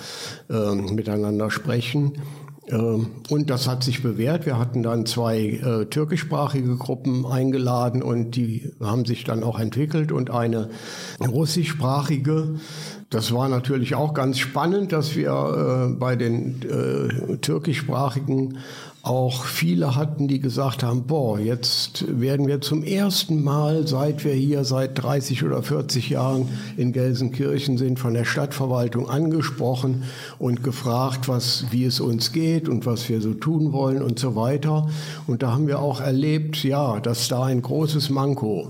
äh, 0.49 0.75
miteinander 0.75 1.49
sprechen, 1.49 2.13
und 2.77 3.49
das 3.49 3.67
hat 3.67 3.83
sich 3.83 4.01
bewährt. 4.01 4.45
Wir 4.45 4.57
hatten 4.57 4.83
dann 4.83 5.05
zwei 5.05 5.39
äh, 5.39 5.85
türkischsprachige 5.85 6.77
Gruppen 6.77 7.25
eingeladen 7.25 8.01
und 8.01 8.35
die 8.35 8.71
haben 8.79 9.05
sich 9.05 9.23
dann 9.23 9.43
auch 9.43 9.59
entwickelt 9.59 10.11
und 10.11 10.31
eine 10.31 10.69
russischsprachige. 11.19 12.55
Das 13.11 13.33
war 13.33 13.49
natürlich 13.49 13.93
auch 13.93 14.13
ganz 14.13 14.39
spannend, 14.39 14.93
dass 14.93 15.17
wir 15.17 15.31
äh, 15.31 15.93
bei 15.93 16.15
den 16.15 16.61
äh, 16.61 17.35
türkischsprachigen 17.39 18.57
auch 19.01 19.43
viele 19.43 19.97
hatten, 19.97 20.29
die 20.29 20.39
gesagt 20.39 20.81
haben, 20.81 21.03
boah, 21.07 21.37
jetzt 21.37 22.05
werden 22.07 22.47
wir 22.47 22.61
zum 22.61 22.83
ersten 22.83 23.43
Mal, 23.43 23.85
seit 23.85 24.23
wir 24.23 24.31
hier 24.31 24.63
seit 24.63 25.03
30 25.03 25.43
oder 25.43 25.61
40 25.61 26.09
Jahren 26.09 26.47
in 26.77 26.93
Gelsenkirchen 26.93 27.77
sind, 27.77 27.99
von 27.99 28.13
der 28.13 28.23
Stadtverwaltung 28.23 29.09
angesprochen 29.09 30.03
und 30.39 30.63
gefragt, 30.63 31.27
was, 31.27 31.65
wie 31.71 31.83
es 31.83 31.99
uns 31.99 32.31
geht 32.31 32.69
und 32.69 32.85
was 32.85 33.09
wir 33.09 33.19
so 33.19 33.33
tun 33.33 33.73
wollen 33.73 34.01
und 34.01 34.19
so 34.19 34.37
weiter. 34.37 34.87
Und 35.27 35.43
da 35.43 35.51
haben 35.51 35.67
wir 35.67 35.79
auch 35.79 35.99
erlebt, 35.99 36.63
ja, 36.63 37.01
dass 37.01 37.27
da 37.27 37.43
ein 37.43 37.61
großes 37.61 38.09
Manko 38.09 38.69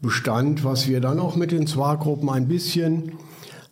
bestand, 0.00 0.62
was 0.62 0.86
wir 0.86 1.00
dann 1.00 1.18
auch 1.18 1.34
mit 1.34 1.50
den 1.50 1.66
Zwar-Gruppen 1.66 2.30
ein 2.30 2.46
bisschen 2.46 3.14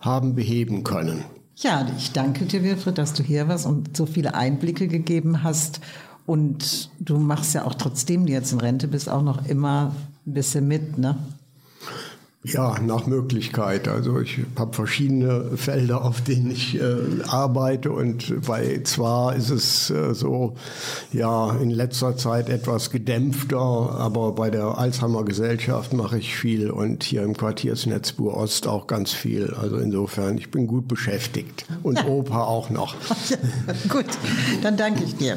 haben 0.00 0.35
beheben 0.35 0.83
können. 0.83 1.25
Ja, 1.57 1.87
ich 1.99 2.12
danke 2.12 2.47
dir, 2.47 2.62
Wilfried, 2.62 2.97
dass 2.97 3.12
du 3.12 3.23
hier 3.23 3.47
warst 3.49 3.66
und 3.66 3.97
so 3.97 4.07
viele 4.07 4.35
Einblicke 4.35 4.88
gegeben 4.88 5.42
hast. 5.42 5.80
Und 6.26 6.90
du 7.00 7.19
machst 7.19 7.54
ja 7.54 7.64
auch 7.64 7.75
trotzdem, 7.75 8.25
du 8.25 8.33
jetzt 8.33 8.52
in 8.52 8.61
Rente 8.61 8.88
bist, 8.88 9.09
auch 9.09 9.23
noch 9.23 9.47
immer 9.47 9.95
ein 10.26 10.33
bisschen 10.33 10.66
mit, 10.66 10.97
ne? 10.97 11.16
Ja, 12.43 12.79
nach 12.81 13.07
Möglichkeit. 13.07 13.87
Also 13.87 14.19
ich 14.19 14.39
habe 14.59 14.73
verschiedene 14.75 15.59
Felder, 15.59 16.03
auf 16.03 16.23
denen 16.23 16.51
ich 16.51 16.81
äh, 16.81 17.23
arbeite 17.29 17.93
und 17.93 18.47
bei 18.47 18.81
zwar 18.83 19.37
ist 19.37 19.51
es 19.51 19.91
äh, 19.91 20.15
so, 20.15 20.57
ja, 21.13 21.55
in 21.57 21.69
letzter 21.69 22.17
Zeit 22.17 22.49
etwas 22.49 22.91
gedämpfter, 22.91 23.59
aber 23.59 24.33
bei 24.33 24.49
der 24.51 24.79
Alzheimer 24.79 25.25
Gesellschaft 25.27 25.93
mache 25.93 26.17
ich 26.17 26.35
viel 26.35 26.71
und 26.71 27.05
hier 27.05 27.25
im 27.25 27.37
Quartiersnetz 27.37 28.13
Bur 28.13 28.35
Ost 28.39 28.67
auch 28.67 28.87
ganz 28.87 29.13
viel. 29.13 29.53
Also 29.61 29.77
insofern, 29.77 30.39
ich 30.39 30.51
bin 30.51 30.67
gut 30.67 30.89
beschäftigt 30.89 31.67
und. 31.83 32.01
Opa 32.07 32.45
auch 32.45 32.71
noch. 32.71 32.95
Gut, 33.89 34.07
dann 34.63 34.77
danke 34.77 35.05
ich 35.05 35.17
dir. 35.17 35.37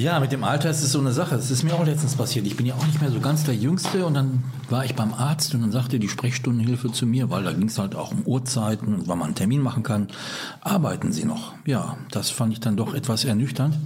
Ja, 0.00 0.18
mit 0.18 0.32
dem 0.32 0.44
Alter 0.44 0.70
ist 0.70 0.82
es 0.82 0.92
so 0.92 0.98
eine 0.98 1.12
Sache. 1.12 1.34
Es 1.34 1.50
ist 1.50 1.62
mir 1.62 1.74
auch 1.74 1.84
letztens 1.84 2.14
passiert. 2.14 2.46
Ich 2.46 2.56
bin 2.56 2.64
ja 2.64 2.74
auch 2.74 2.86
nicht 2.86 3.02
mehr 3.02 3.10
so 3.10 3.20
ganz 3.20 3.44
der 3.44 3.54
Jüngste 3.54 4.06
und 4.06 4.14
dann 4.14 4.42
war 4.70 4.82
ich 4.82 4.94
beim 4.94 5.12
Arzt 5.12 5.54
und 5.54 5.60
dann 5.60 5.72
sagte 5.72 5.98
die 5.98 6.08
Sprechstundenhilfe 6.08 6.90
zu 6.90 7.04
mir, 7.04 7.28
weil 7.28 7.44
da 7.44 7.52
ging 7.52 7.68
es 7.68 7.78
halt 7.78 7.94
auch 7.94 8.10
um 8.10 8.22
Uhrzeiten 8.22 8.94
und 8.94 9.08
wann 9.08 9.18
man 9.18 9.26
einen 9.26 9.34
Termin 9.34 9.60
machen 9.60 9.82
kann. 9.82 10.08
Arbeiten 10.62 11.12
Sie 11.12 11.26
noch? 11.26 11.52
Ja, 11.66 11.98
das 12.12 12.30
fand 12.30 12.54
ich 12.54 12.60
dann 12.60 12.78
doch 12.78 12.94
etwas 12.94 13.26
ernüchternd. 13.26 13.76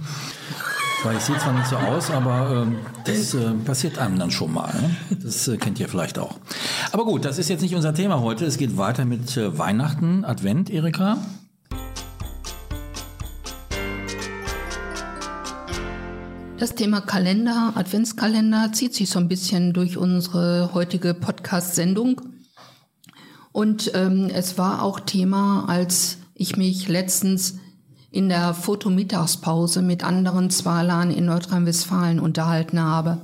Weil 1.03 1.17
ich 1.17 1.23
sehe 1.23 1.37
zwar 1.37 1.51
nicht 1.51 1.67
so 1.67 1.75
aus, 1.75 2.09
aber 2.09 2.63
ähm, 2.63 2.77
das 3.03 3.33
äh, 3.33 3.51
passiert 3.65 3.97
einem 3.97 4.17
dann 4.17 4.31
schon 4.31 4.53
mal. 4.53 4.73
Ne? 4.73 4.95
Das 5.21 5.49
äh, 5.49 5.57
kennt 5.57 5.81
ihr 5.81 5.89
vielleicht 5.89 6.17
auch. 6.17 6.39
Aber 6.93 7.03
gut, 7.03 7.25
das 7.25 7.39
ist 7.39 7.49
jetzt 7.49 7.61
nicht 7.61 7.75
unser 7.75 7.93
Thema 7.93 8.21
heute. 8.21 8.45
Es 8.45 8.57
geht 8.57 8.77
weiter 8.77 9.03
mit 9.03 9.35
äh, 9.35 9.57
Weihnachten, 9.57 10.23
Advent, 10.23 10.69
Erika. 10.69 11.17
Das 16.57 16.73
Thema 16.73 17.01
Kalender, 17.01 17.73
Adventskalender 17.75 18.71
zieht 18.71 18.95
sich 18.95 19.09
so 19.09 19.19
ein 19.19 19.27
bisschen 19.27 19.73
durch 19.73 19.97
unsere 19.97 20.73
heutige 20.73 21.13
Podcast-Sendung. 21.13 22.21
Und 23.51 23.91
ähm, 23.93 24.29
es 24.33 24.57
war 24.57 24.81
auch 24.81 25.01
Thema, 25.01 25.65
als 25.67 26.17
ich 26.33 26.55
mich 26.55 26.87
letztens 26.87 27.55
in 28.09 28.29
der 28.29 28.53
Fotomittagspause 28.53 29.81
mit 29.81 30.05
anderen 30.05 30.49
Zwalern 30.49 31.11
in 31.11 31.25
Nordrhein-Westfalen 31.25 32.21
unterhalten 32.21 32.79
habe. 32.79 33.17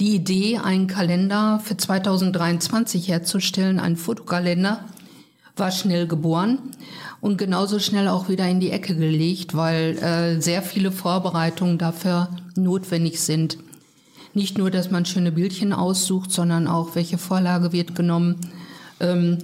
Die 0.00 0.16
Idee, 0.16 0.58
einen 0.58 0.88
Kalender 0.88 1.60
für 1.62 1.76
2023 1.76 3.06
herzustellen, 3.06 3.78
einen 3.78 3.96
Fotokalender, 3.96 4.86
war 5.54 5.70
schnell 5.70 6.08
geboren 6.08 6.58
und 7.20 7.36
genauso 7.36 7.78
schnell 7.78 8.08
auch 8.08 8.28
wieder 8.28 8.48
in 8.48 8.60
die 8.60 8.70
Ecke 8.70 8.94
gelegt, 8.94 9.54
weil 9.54 9.98
äh, 9.98 10.40
sehr 10.40 10.62
viele 10.62 10.90
Vorbereitungen 10.90 11.78
dafür 11.78 12.28
notwendig 12.56 13.20
sind. 13.20 13.58
Nicht 14.32 14.58
nur, 14.58 14.70
dass 14.70 14.90
man 14.90 15.04
schöne 15.04 15.32
Bildchen 15.32 15.72
aussucht, 15.72 16.30
sondern 16.30 16.66
auch, 16.66 16.94
welche 16.94 17.18
Vorlage 17.18 17.72
wird 17.72 17.94
genommen. 17.94 18.36
Ähm, 19.00 19.38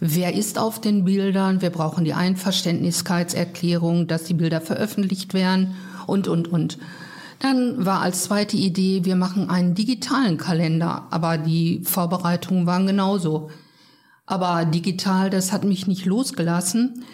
wer 0.00 0.34
ist 0.34 0.58
auf 0.58 0.80
den 0.80 1.04
Bildern? 1.04 1.62
Wir 1.62 1.70
brauchen 1.70 2.04
die 2.04 2.14
Einverständlichkeitserklärung, 2.14 4.08
dass 4.08 4.24
die 4.24 4.34
Bilder 4.34 4.60
veröffentlicht 4.60 5.32
werden 5.32 5.76
und, 6.06 6.28
und, 6.28 6.48
und. 6.48 6.78
Dann 7.38 7.84
war 7.84 8.00
als 8.00 8.24
zweite 8.24 8.56
Idee, 8.56 9.04
wir 9.04 9.16
machen 9.16 9.48
einen 9.48 9.74
digitalen 9.74 10.38
Kalender, 10.38 11.06
aber 11.10 11.38
die 11.38 11.82
Vorbereitungen 11.84 12.66
waren 12.66 12.86
genauso. 12.86 13.50
Aber 14.26 14.64
digital, 14.64 15.30
das 15.30 15.52
hat 15.52 15.64
mich 15.64 15.86
nicht 15.86 16.04
losgelassen 16.04 17.04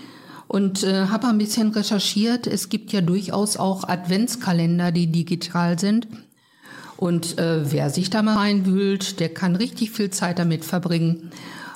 und 0.46 0.82
äh, 0.82 1.06
habe 1.06 1.28
ein 1.28 1.38
bisschen 1.38 1.70
recherchiert. 1.70 2.46
Es 2.46 2.68
gibt 2.68 2.92
ja 2.92 3.00
durchaus 3.00 3.56
auch 3.56 3.84
Adventskalender, 3.84 4.92
die 4.92 5.06
digital 5.06 5.78
sind. 5.78 6.08
Und 6.96 7.38
äh, 7.38 7.70
wer 7.70 7.90
sich 7.90 8.10
da 8.10 8.22
mal 8.22 8.36
reinwühlt, 8.36 9.20
der 9.20 9.28
kann 9.28 9.56
richtig 9.56 9.92
viel 9.92 10.10
Zeit 10.10 10.38
damit 10.38 10.64
verbringen. 10.64 11.30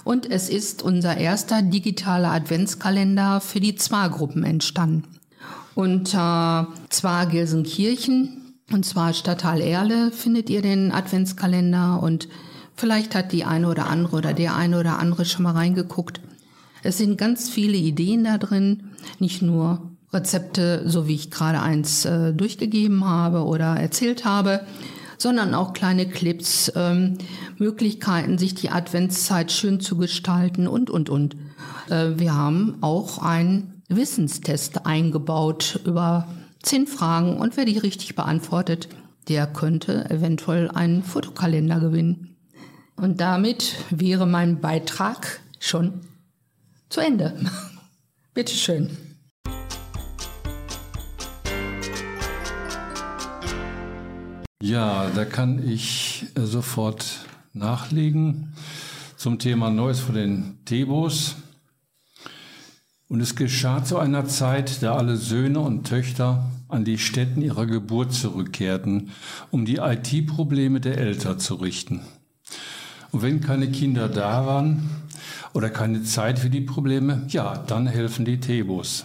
Und 0.04 0.28
es 0.28 0.48
ist 0.48 0.82
unser 0.82 1.16
erster 1.16 1.62
digitaler 1.62 2.32
Adventskalender 2.32 3.40
für 3.40 3.60
die 3.60 3.76
Zwar-Gruppen 3.76 4.42
entstanden. 4.42 5.04
Und 5.74 6.12
äh, 6.12 6.64
zwar 6.90 7.26
Gelsenkirchen, 7.30 8.56
und 8.72 8.84
zwar 8.84 9.12
Stadtteil 9.12 9.60
Erle, 9.60 10.10
findet 10.10 10.50
ihr 10.50 10.60
den 10.60 10.92
Adventskalender 10.92 12.02
und 12.02 12.28
Vielleicht 12.82 13.14
hat 13.14 13.30
die 13.30 13.44
eine 13.44 13.68
oder 13.68 13.86
andere 13.86 14.16
oder 14.16 14.32
der 14.32 14.56
eine 14.56 14.80
oder 14.80 14.98
andere 14.98 15.24
schon 15.24 15.44
mal 15.44 15.52
reingeguckt. 15.52 16.20
Es 16.82 16.98
sind 16.98 17.16
ganz 17.16 17.48
viele 17.48 17.76
Ideen 17.76 18.24
da 18.24 18.38
drin, 18.38 18.90
nicht 19.20 19.40
nur 19.40 19.92
Rezepte, 20.12 20.82
so 20.84 21.06
wie 21.06 21.14
ich 21.14 21.30
gerade 21.30 21.60
eins 21.60 22.04
äh, 22.06 22.32
durchgegeben 22.32 23.04
habe 23.04 23.44
oder 23.44 23.76
erzählt 23.76 24.24
habe, 24.24 24.66
sondern 25.16 25.54
auch 25.54 25.74
kleine 25.74 26.08
Clips, 26.08 26.72
ähm, 26.74 27.18
Möglichkeiten, 27.56 28.36
sich 28.36 28.56
die 28.56 28.70
Adventszeit 28.70 29.52
schön 29.52 29.78
zu 29.78 29.96
gestalten 29.96 30.66
und, 30.66 30.90
und, 30.90 31.08
und. 31.08 31.36
Äh, 31.88 32.14
wir 32.16 32.34
haben 32.34 32.78
auch 32.80 33.18
einen 33.18 33.80
Wissenstest 33.88 34.86
eingebaut 34.86 35.78
über 35.86 36.26
zehn 36.64 36.88
Fragen 36.88 37.36
und 37.36 37.56
wer 37.56 37.64
die 37.64 37.78
richtig 37.78 38.16
beantwortet, 38.16 38.88
der 39.28 39.46
könnte 39.46 40.10
eventuell 40.10 40.68
einen 40.68 41.04
Fotokalender 41.04 41.78
gewinnen. 41.78 42.31
Und 43.02 43.20
damit 43.20 43.74
wäre 43.90 44.28
mein 44.28 44.60
Beitrag 44.60 45.40
schon 45.58 46.02
zu 46.88 47.00
Ende. 47.00 47.34
Bitte 48.32 48.54
schön. 48.54 48.96
Ja, 54.62 55.10
da 55.10 55.24
kann 55.24 55.68
ich 55.68 56.26
äh, 56.36 56.42
sofort 56.42 57.26
nachlegen 57.52 58.52
zum 59.16 59.40
Thema 59.40 59.70
Neues 59.70 59.98
von 59.98 60.14
den 60.14 60.64
Tebos. 60.64 61.34
Und 63.08 63.20
es 63.20 63.34
geschah 63.34 63.82
zu 63.82 63.98
einer 63.98 64.26
Zeit, 64.26 64.80
da 64.80 64.94
alle 64.94 65.16
Söhne 65.16 65.58
und 65.58 65.88
Töchter 65.88 66.52
an 66.68 66.84
die 66.84 66.98
Stätten 66.98 67.42
ihrer 67.42 67.66
Geburt 67.66 68.12
zurückkehrten, 68.12 69.10
um 69.50 69.64
die 69.64 69.78
IT-Probleme 69.78 70.80
der 70.80 70.98
Eltern 70.98 71.40
zu 71.40 71.56
richten. 71.56 72.02
Und 73.12 73.22
wenn 73.22 73.40
keine 73.40 73.70
Kinder 73.70 74.08
da 74.08 74.46
waren 74.46 74.90
oder 75.52 75.70
keine 75.70 76.02
Zeit 76.02 76.38
für 76.38 76.50
die 76.50 76.62
Probleme, 76.62 77.22
ja, 77.28 77.58
dann 77.66 77.86
helfen 77.86 78.24
die 78.24 78.40
Tebos. 78.40 79.04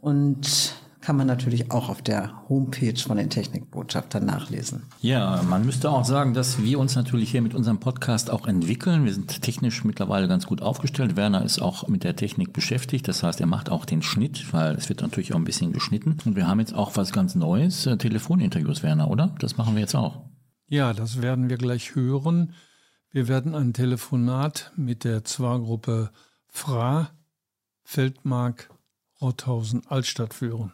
Und 0.00 0.74
kann 1.04 1.16
man 1.16 1.26
natürlich 1.26 1.70
auch 1.70 1.90
auf 1.90 2.00
der 2.00 2.32
Homepage 2.48 2.96
von 2.96 3.18
den 3.18 3.28
Technikbotschaftern 3.28 4.24
nachlesen. 4.24 4.84
Ja, 5.02 5.42
man 5.42 5.66
müsste 5.66 5.90
auch 5.90 6.06
sagen, 6.06 6.32
dass 6.32 6.62
wir 6.62 6.78
uns 6.78 6.96
natürlich 6.96 7.30
hier 7.30 7.42
mit 7.42 7.54
unserem 7.54 7.78
Podcast 7.78 8.30
auch 8.30 8.46
entwickeln. 8.46 9.04
Wir 9.04 9.12
sind 9.12 9.42
technisch 9.42 9.84
mittlerweile 9.84 10.28
ganz 10.28 10.46
gut 10.46 10.62
aufgestellt. 10.62 11.14
Werner 11.14 11.44
ist 11.44 11.60
auch 11.60 11.88
mit 11.88 12.04
der 12.04 12.16
Technik 12.16 12.54
beschäftigt. 12.54 13.06
Das 13.06 13.22
heißt, 13.22 13.38
er 13.42 13.46
macht 13.46 13.70
auch 13.70 13.84
den 13.84 14.00
Schnitt, 14.00 14.50
weil 14.54 14.76
es 14.76 14.88
wird 14.88 15.02
natürlich 15.02 15.34
auch 15.34 15.38
ein 15.38 15.44
bisschen 15.44 15.74
geschnitten. 15.74 16.16
Und 16.24 16.36
wir 16.36 16.48
haben 16.48 16.60
jetzt 16.60 16.74
auch 16.74 16.96
was 16.96 17.12
ganz 17.12 17.34
Neues, 17.34 17.84
äh, 17.84 17.98
Telefoninterviews, 17.98 18.82
Werner, 18.82 19.10
oder? 19.10 19.34
Das 19.40 19.58
machen 19.58 19.74
wir 19.74 19.82
jetzt 19.82 19.94
auch. 19.94 20.24
Ja, 20.68 20.94
das 20.94 21.20
werden 21.20 21.50
wir 21.50 21.58
gleich 21.58 21.94
hören. 21.94 22.54
Wir 23.10 23.28
werden 23.28 23.54
ein 23.54 23.74
Telefonat 23.74 24.72
mit 24.74 25.04
der 25.04 25.22
Zwargruppe 25.22 26.10
Fra 26.48 27.10
Feldmark 27.82 28.70
Rothausen 29.20 29.86
Altstadt 29.86 30.32
führen. 30.32 30.72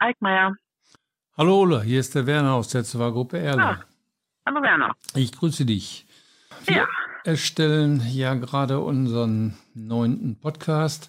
Eickmeier. 0.00 0.54
Hallo 1.36 1.60
Ole, 1.60 1.82
hier 1.82 2.00
ist 2.00 2.14
der 2.14 2.26
Werner 2.26 2.54
aus 2.54 2.68
der 2.68 2.84
Zwargruppe 2.84 3.38
Erle. 3.38 3.62
Ah, 3.62 3.84
hallo 4.46 4.62
Werner. 4.62 4.94
Ich 5.14 5.32
grüße 5.32 5.64
dich. 5.64 6.06
Wir 6.64 6.76
ja. 6.76 6.86
erstellen 7.24 8.02
ja 8.10 8.34
gerade 8.34 8.80
unseren 8.80 9.56
neunten 9.74 10.38
Podcast 10.40 11.08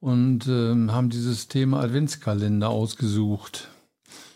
und 0.00 0.46
ähm, 0.48 0.92
haben 0.92 1.10
dieses 1.10 1.48
Thema 1.48 1.80
Adventskalender 1.80 2.70
ausgesucht. 2.70 3.68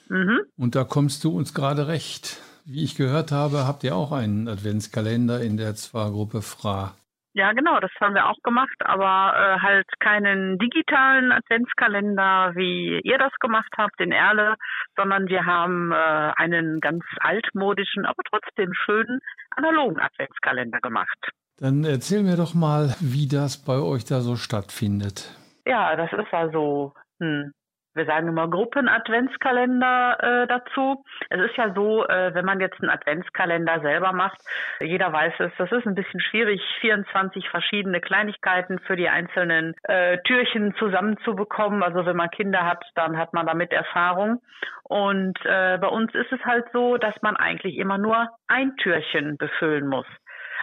Mhm. 0.08 0.40
Und 0.56 0.74
da 0.74 0.84
kommst 0.84 1.24
du 1.24 1.36
uns 1.36 1.54
gerade 1.54 1.88
recht. 1.88 2.38
Wie 2.66 2.84
ich 2.84 2.94
gehört 2.94 3.32
habe, 3.32 3.66
habt 3.66 3.84
ihr 3.84 3.96
auch 3.96 4.12
einen 4.12 4.48
Adventskalender 4.48 5.42
in 5.42 5.56
der 5.56 5.74
Zwargruppe 5.74 6.42
Fra. 6.42 6.94
Ja, 7.36 7.52
genau, 7.52 7.80
das 7.80 7.90
haben 8.00 8.14
wir 8.14 8.28
auch 8.28 8.40
gemacht, 8.44 8.76
aber 8.78 9.34
äh, 9.36 9.60
halt 9.60 9.86
keinen 9.98 10.56
digitalen 10.58 11.32
Adventskalender, 11.32 12.52
wie 12.54 13.00
ihr 13.02 13.18
das 13.18 13.32
gemacht 13.40 13.72
habt 13.76 14.00
in 14.00 14.12
Erle, 14.12 14.54
sondern 14.96 15.26
wir 15.26 15.44
haben 15.44 15.90
äh, 15.90 16.32
einen 16.36 16.78
ganz 16.78 17.02
altmodischen, 17.18 18.06
aber 18.06 18.22
trotzdem 18.30 18.72
schönen 18.72 19.18
analogen 19.50 19.98
Adventskalender 19.98 20.78
gemacht. 20.80 21.18
Dann 21.58 21.84
erzähl 21.84 22.22
mir 22.22 22.36
doch 22.36 22.54
mal, 22.54 22.94
wie 23.00 23.26
das 23.26 23.64
bei 23.64 23.78
euch 23.78 24.04
da 24.04 24.20
so 24.20 24.36
stattfindet. 24.36 25.36
Ja, 25.66 25.96
das 25.96 26.12
ist 26.12 26.32
also 26.32 26.92
hm, 27.18 27.52
wir 27.94 28.06
sagen 28.06 28.28
immer 28.28 28.48
Gruppen-Adventskalender 28.48 30.18
äh, 30.20 30.46
dazu. 30.46 31.04
Es 31.30 31.40
ist 31.40 31.56
ja 31.56 31.72
so, 31.74 32.04
äh, 32.06 32.34
wenn 32.34 32.44
man 32.44 32.60
jetzt 32.60 32.80
einen 32.80 32.90
Adventskalender 32.90 33.80
selber 33.80 34.12
macht, 34.12 34.38
jeder 34.80 35.12
weiß 35.12 35.34
es, 35.38 35.52
das 35.58 35.70
ist 35.70 35.86
ein 35.86 35.94
bisschen 35.94 36.20
schwierig, 36.20 36.60
24 36.80 37.48
verschiedene 37.48 38.00
Kleinigkeiten 38.00 38.78
für 38.80 38.96
die 38.96 39.08
einzelnen 39.08 39.74
äh, 39.84 40.18
Türchen 40.24 40.74
zusammenzubekommen. 40.76 41.82
Also 41.82 42.04
wenn 42.04 42.16
man 42.16 42.30
Kinder 42.30 42.64
hat, 42.64 42.84
dann 42.94 43.16
hat 43.16 43.32
man 43.32 43.46
damit 43.46 43.72
Erfahrung. 43.72 44.40
Und 44.82 45.38
äh, 45.44 45.78
bei 45.78 45.88
uns 45.88 46.14
ist 46.14 46.32
es 46.32 46.44
halt 46.44 46.66
so, 46.72 46.96
dass 46.96 47.14
man 47.22 47.36
eigentlich 47.36 47.76
immer 47.76 47.98
nur 47.98 48.28
ein 48.48 48.76
Türchen 48.76 49.36
befüllen 49.36 49.88
muss. 49.88 50.06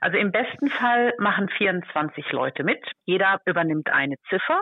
Also 0.02 0.18
im 0.18 0.32
besten 0.32 0.68
Fall 0.68 1.14
machen 1.20 1.48
24 1.48 2.32
Leute 2.32 2.64
mit. 2.64 2.84
Jeder 3.06 3.40
übernimmt 3.46 3.90
eine 3.92 4.16
Ziffer. 4.30 4.62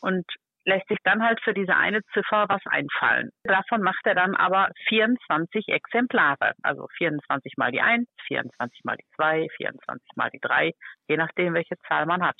Und 0.00 0.24
lässt 0.64 0.86
sich 0.88 0.98
dann 1.04 1.22
halt 1.22 1.40
für 1.42 1.54
diese 1.54 1.74
eine 1.74 2.02
Ziffer 2.12 2.46
was 2.48 2.62
einfallen. 2.66 3.30
Davon 3.44 3.82
macht 3.82 4.04
er 4.04 4.14
dann 4.14 4.34
aber 4.34 4.68
24 4.88 5.68
Exemplare, 5.68 6.52
also 6.62 6.86
24 6.98 7.54
mal 7.56 7.72
die 7.72 7.80
1, 7.80 8.06
24 8.26 8.84
mal 8.84 8.96
die 8.96 9.06
2, 9.16 9.46
24 9.56 10.08
mal 10.16 10.30
die 10.30 10.40
3, 10.40 10.72
je 11.08 11.16
nachdem, 11.16 11.54
welche 11.54 11.76
Zahl 11.88 12.06
man 12.06 12.22
hat. 12.22 12.36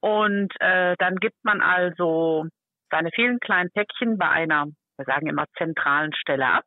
Und 0.00 0.52
äh, 0.60 0.94
dann 0.98 1.16
gibt 1.16 1.36
man 1.42 1.60
also 1.60 2.46
seine 2.90 3.10
vielen 3.14 3.38
kleinen 3.40 3.70
Päckchen 3.70 4.18
bei 4.18 4.28
einer, 4.28 4.66
wir 4.96 5.04
sagen 5.04 5.28
immer, 5.28 5.46
zentralen 5.56 6.14
Stelle 6.14 6.46
ab. 6.46 6.64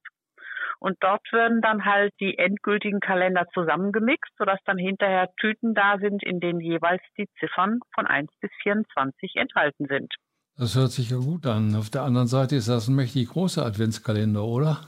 Und 0.80 0.98
dort 1.00 1.22
werden 1.32 1.62
dann 1.62 1.86
halt 1.86 2.14
die 2.20 2.38
endgültigen 2.38 3.00
Kalender 3.00 3.46
zusammengemixt, 3.54 4.36
sodass 4.38 4.60
dann 4.66 4.78
hinterher 4.78 5.30
Tüten 5.40 5.74
da 5.74 5.98
sind, 5.98 6.22
in 6.24 6.40
denen 6.40 6.60
jeweils 6.60 7.02
die 7.18 7.30
Ziffern 7.40 7.80
von 7.96 8.06
1 8.06 8.30
bis 8.42 8.52
24 8.64 9.36
enthalten 9.36 9.88
sind. 9.88 10.14
Das 10.58 10.76
hört 10.76 10.92
sich 10.92 11.10
ja 11.10 11.18
gut 11.18 11.46
an. 11.46 11.76
Auf 11.76 11.90
der 11.90 12.04
anderen 12.04 12.28
Seite 12.28 12.56
ist 12.56 12.70
das 12.70 12.88
ein 12.88 12.96
mächtig 12.96 13.30
großer 13.30 13.66
Adventskalender, 13.66 14.44
oder? 14.44 14.82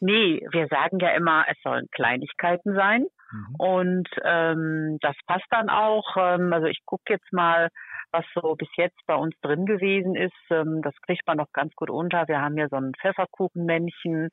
Nee, 0.00 0.44
wir 0.50 0.66
sagen 0.68 0.98
ja 0.98 1.10
immer, 1.10 1.44
es 1.48 1.56
sollen 1.62 1.86
Kleinigkeiten 1.92 2.74
sein. 2.74 3.06
Mhm. 3.32 3.54
Und 3.58 4.08
ähm, 4.24 4.98
das 5.00 5.14
passt 5.26 5.46
dann 5.50 5.68
auch. 5.68 6.16
Ähm, 6.16 6.52
also 6.52 6.66
ich 6.66 6.80
gucke 6.84 7.12
jetzt 7.12 7.32
mal, 7.32 7.68
was 8.10 8.24
so 8.34 8.56
bis 8.56 8.68
jetzt 8.76 8.98
bei 9.06 9.14
uns 9.14 9.34
drin 9.42 9.66
gewesen 9.66 10.16
ist. 10.16 10.32
Ähm, 10.50 10.80
das 10.82 10.94
kriegt 11.02 11.26
man 11.26 11.36
noch 11.36 11.52
ganz 11.52 11.74
gut 11.76 11.90
unter. 11.90 12.26
Wir 12.28 12.40
haben 12.40 12.56
hier 12.56 12.68
so 12.68 12.76
ein 12.76 12.92
Pfefferkuchenmännchen 13.00 14.30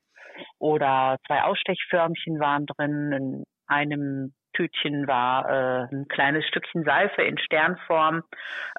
oder 0.60 1.18
zwei 1.28 1.44
Ausstechförmchen 1.44 2.40
waren 2.40 2.66
drin. 2.66 3.12
In 3.12 3.44
einem 3.68 4.34
Tütchen 4.58 5.08
war 5.08 5.48
äh, 5.48 5.88
ein 5.92 6.08
kleines 6.08 6.46
Stückchen 6.48 6.84
Seife 6.84 7.22
in 7.22 7.38
Sternform. 7.38 8.24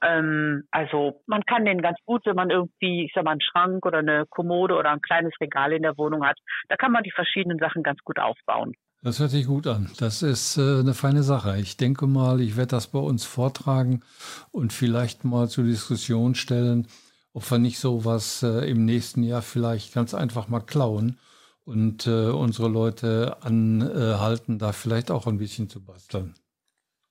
Ähm, 0.03 0.64
also 0.73 1.23
man 1.27 1.45
kann 1.45 1.64
den 1.64 1.81
ganz 1.81 1.99
gut, 2.05 2.27
wenn 2.27 2.35
man 2.35 2.51
irgendwie, 2.51 3.05
ich 3.05 3.12
sag 3.14 3.25
mal, 3.25 3.33
einen 3.33 3.41
Schrank 3.41 3.87
oder 3.87 3.99
eine 3.99 4.27
Kommode 4.27 4.75
oder 4.75 4.91
ein 4.91 5.01
kleines 5.01 5.33
Regal 5.41 5.73
in 5.73 5.83
der 5.83 5.97
Wohnung 5.97 6.27
hat, 6.27 6.38
da 6.69 6.77
kann 6.77 6.93
man 6.93 7.05
die 7.05 7.12
verschiedenen 7.12 7.59
Sachen 7.59 7.83
ganz 7.83 8.01
gut 8.05 8.19
aufbauen. 8.19 8.75
Das 9.03 9.21
hört 9.21 9.31
sich 9.31 9.47
gut 9.47 9.69
an. 9.69 9.91
Das 10.01 10.23
ist 10.23 10.59
äh, 10.59 10.81
eine 10.81 10.95
feine 10.95 11.23
Sache. 11.23 11.57
Ich 11.59 11.77
denke 11.77 12.09
mal, 12.09 12.41
ich 12.41 12.57
werde 12.57 12.71
das 12.71 12.88
bei 12.88 12.99
uns 12.99 13.25
vortragen 13.25 14.03
und 14.51 14.73
vielleicht 14.73 15.25
mal 15.25 15.49
zur 15.49 15.64
Diskussion 15.64 16.35
stellen, 16.35 16.88
ob 17.33 17.49
wir 17.49 17.59
nicht 17.59 17.79
sowas 17.79 18.43
äh, 18.43 18.69
im 18.69 18.85
nächsten 18.85 19.23
Jahr 19.23 19.43
vielleicht 19.43 19.95
ganz 19.95 20.14
einfach 20.14 20.49
mal 20.49 20.61
klauen 20.61 21.21
und 21.69 22.07
äh, 22.07 22.31
unsere 22.31 22.69
Leute 22.69 23.37
anhalten, 23.43 24.59
da 24.59 24.73
vielleicht 24.73 25.11
auch 25.11 25.27
ein 25.27 25.37
bisschen 25.37 25.69
zu 25.69 25.85
basteln. 25.85 26.35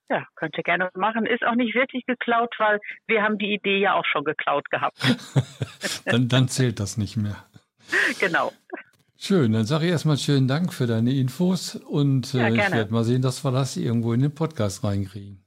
Ja, 0.10 0.26
könnt 0.36 0.58
ihr 0.58 0.64
gerne 0.64 0.90
machen. 0.96 1.28
Ist 1.28 1.46
auch 1.46 1.54
nicht 1.54 1.76
wirklich 1.76 2.06
geklaut, 2.08 2.56
weil 2.58 2.80
wir 3.08 3.22
haben 3.22 3.38
die 3.38 3.54
Idee 3.54 3.78
ja 3.78 3.94
auch 3.94 4.06
schon 4.06 4.24
geklaut 4.24 4.68
gehabt. 4.72 4.98
dann, 6.06 6.28
dann 6.28 6.48
zählt 6.48 6.80
das 6.80 6.98
nicht 6.98 7.18
mehr. 7.18 7.38
Genau. 8.20 8.52
Schön, 9.18 9.54
dann 9.54 9.64
sage 9.64 9.86
ich 9.86 9.92
erstmal 9.92 10.18
schönen 10.18 10.50
Dank 10.50 10.74
für 10.74 10.88
deine 10.88 11.14
Infos 11.14 11.76
und 11.76 12.34
ja, 12.34 12.48
äh, 12.48 12.52
ich 12.52 12.72
werde 12.72 12.92
mal 12.92 13.06
sehen, 13.06 13.22
dass 13.22 13.46
wir 13.46 13.52
das 13.52 13.78
irgendwo 13.78 14.12
in 14.12 14.22
den 14.22 14.36
Podcast 14.36 14.84
reinkriegen. 14.84 15.42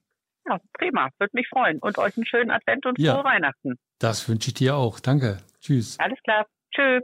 Ja, 0.49 0.59
prima, 0.73 1.11
würde 1.18 1.33
mich 1.35 1.46
freuen. 1.49 1.79
Und 1.81 1.99
euch 1.99 2.16
einen 2.16 2.25
schönen 2.25 2.51
Advent 2.51 2.87
und 2.87 2.99
ja, 2.99 3.14
frohe 3.14 3.25
Weihnachten. 3.25 3.79
Das 3.99 4.27
wünsche 4.27 4.49
ich 4.49 4.55
dir 4.55 4.75
auch. 4.75 5.01
Danke. 5.01 5.38
Tschüss. 5.61 5.99
Alles 5.99 6.18
klar. 6.23 6.46
Tschüss. 6.75 7.03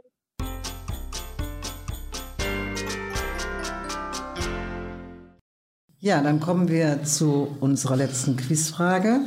Ja, 6.06 6.22
dann 6.22 6.38
kommen 6.38 6.68
wir 6.68 7.02
zu 7.02 7.56
unserer 7.58 7.96
letzten 7.96 8.36
Quizfrage, 8.36 9.22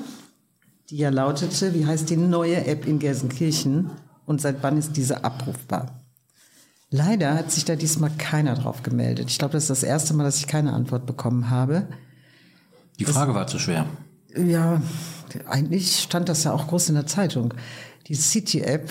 die 0.89 0.95
ja 0.95 1.09
lautete, 1.09 1.73
wie 1.73 1.85
heißt 1.85 2.09
die 2.09 2.15
neue 2.15 2.65
App 2.67 2.87
in 2.87 2.99
Gelsenkirchen 2.99 3.89
und 4.25 4.39
seit 4.39 4.63
wann 4.63 4.77
ist 4.77 4.95
diese 4.95 5.25
abrufbar? 5.25 5.99
Leider 6.89 7.35
hat 7.35 7.51
sich 7.51 7.65
da 7.65 7.75
diesmal 7.75 8.11
keiner 8.17 8.55
drauf 8.55 8.81
gemeldet. 8.81 9.29
Ich 9.29 9.39
glaube, 9.39 9.51
das 9.51 9.63
ist 9.63 9.69
das 9.71 9.83
erste 9.83 10.13
Mal, 10.13 10.23
dass 10.23 10.37
ich 10.37 10.47
keine 10.47 10.71
Antwort 10.71 11.05
bekommen 11.05 11.49
habe. 11.49 11.85
Die 12.97 13.03
Frage 13.03 13.33
das, 13.33 13.35
war 13.35 13.47
zu 13.47 13.59
schwer. 13.59 13.85
Ja, 14.37 14.81
eigentlich 15.49 15.99
stand 15.99 16.29
das 16.29 16.45
ja 16.45 16.53
auch 16.53 16.67
groß 16.67 16.87
in 16.87 16.95
der 16.95 17.07
Zeitung. 17.07 17.55
Die 18.07 18.15
City-App 18.15 18.89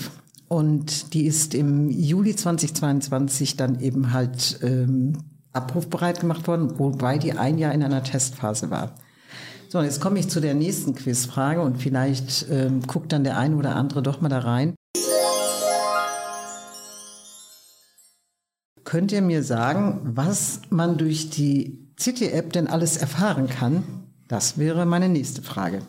und 0.48 1.14
die 1.14 1.24
ist 1.24 1.54
im 1.54 1.88
Juli 1.88 2.36
2022 2.36 3.56
dann 3.56 3.80
eben 3.80 4.12
halt 4.12 4.58
ähm, 4.62 5.14
abrufbereit 5.52 6.20
gemacht 6.20 6.46
worden, 6.46 6.78
wobei 6.78 7.18
die 7.18 7.32
ein 7.32 7.58
Jahr 7.58 7.72
in 7.72 7.82
einer 7.82 8.02
Testphase 8.02 8.70
war. 8.70 8.94
So, 9.68 9.78
und 9.78 9.84
jetzt 9.84 10.00
komme 10.00 10.18
ich 10.18 10.28
zu 10.28 10.40
der 10.40 10.54
nächsten 10.54 10.94
Quizfrage 10.94 11.60
und 11.60 11.76
vielleicht 11.76 12.46
ähm, 12.50 12.80
guckt 12.86 13.12
dann 13.12 13.24
der 13.24 13.36
eine 13.36 13.56
oder 13.56 13.76
andere 13.76 14.02
doch 14.02 14.20
mal 14.20 14.30
da 14.30 14.38
rein. 14.38 14.74
Könnt 18.84 19.12
ihr 19.12 19.20
mir 19.20 19.42
sagen, 19.42 20.00
was 20.02 20.62
man 20.70 20.96
durch 20.96 21.28
die 21.28 21.92
City-App 22.00 22.54
denn 22.54 22.68
alles 22.68 22.96
erfahren 22.96 23.46
kann? 23.46 23.82
Das 24.28 24.56
wäre 24.56 24.86
meine 24.86 25.10
nächste 25.10 25.42
Frage. 25.42 25.82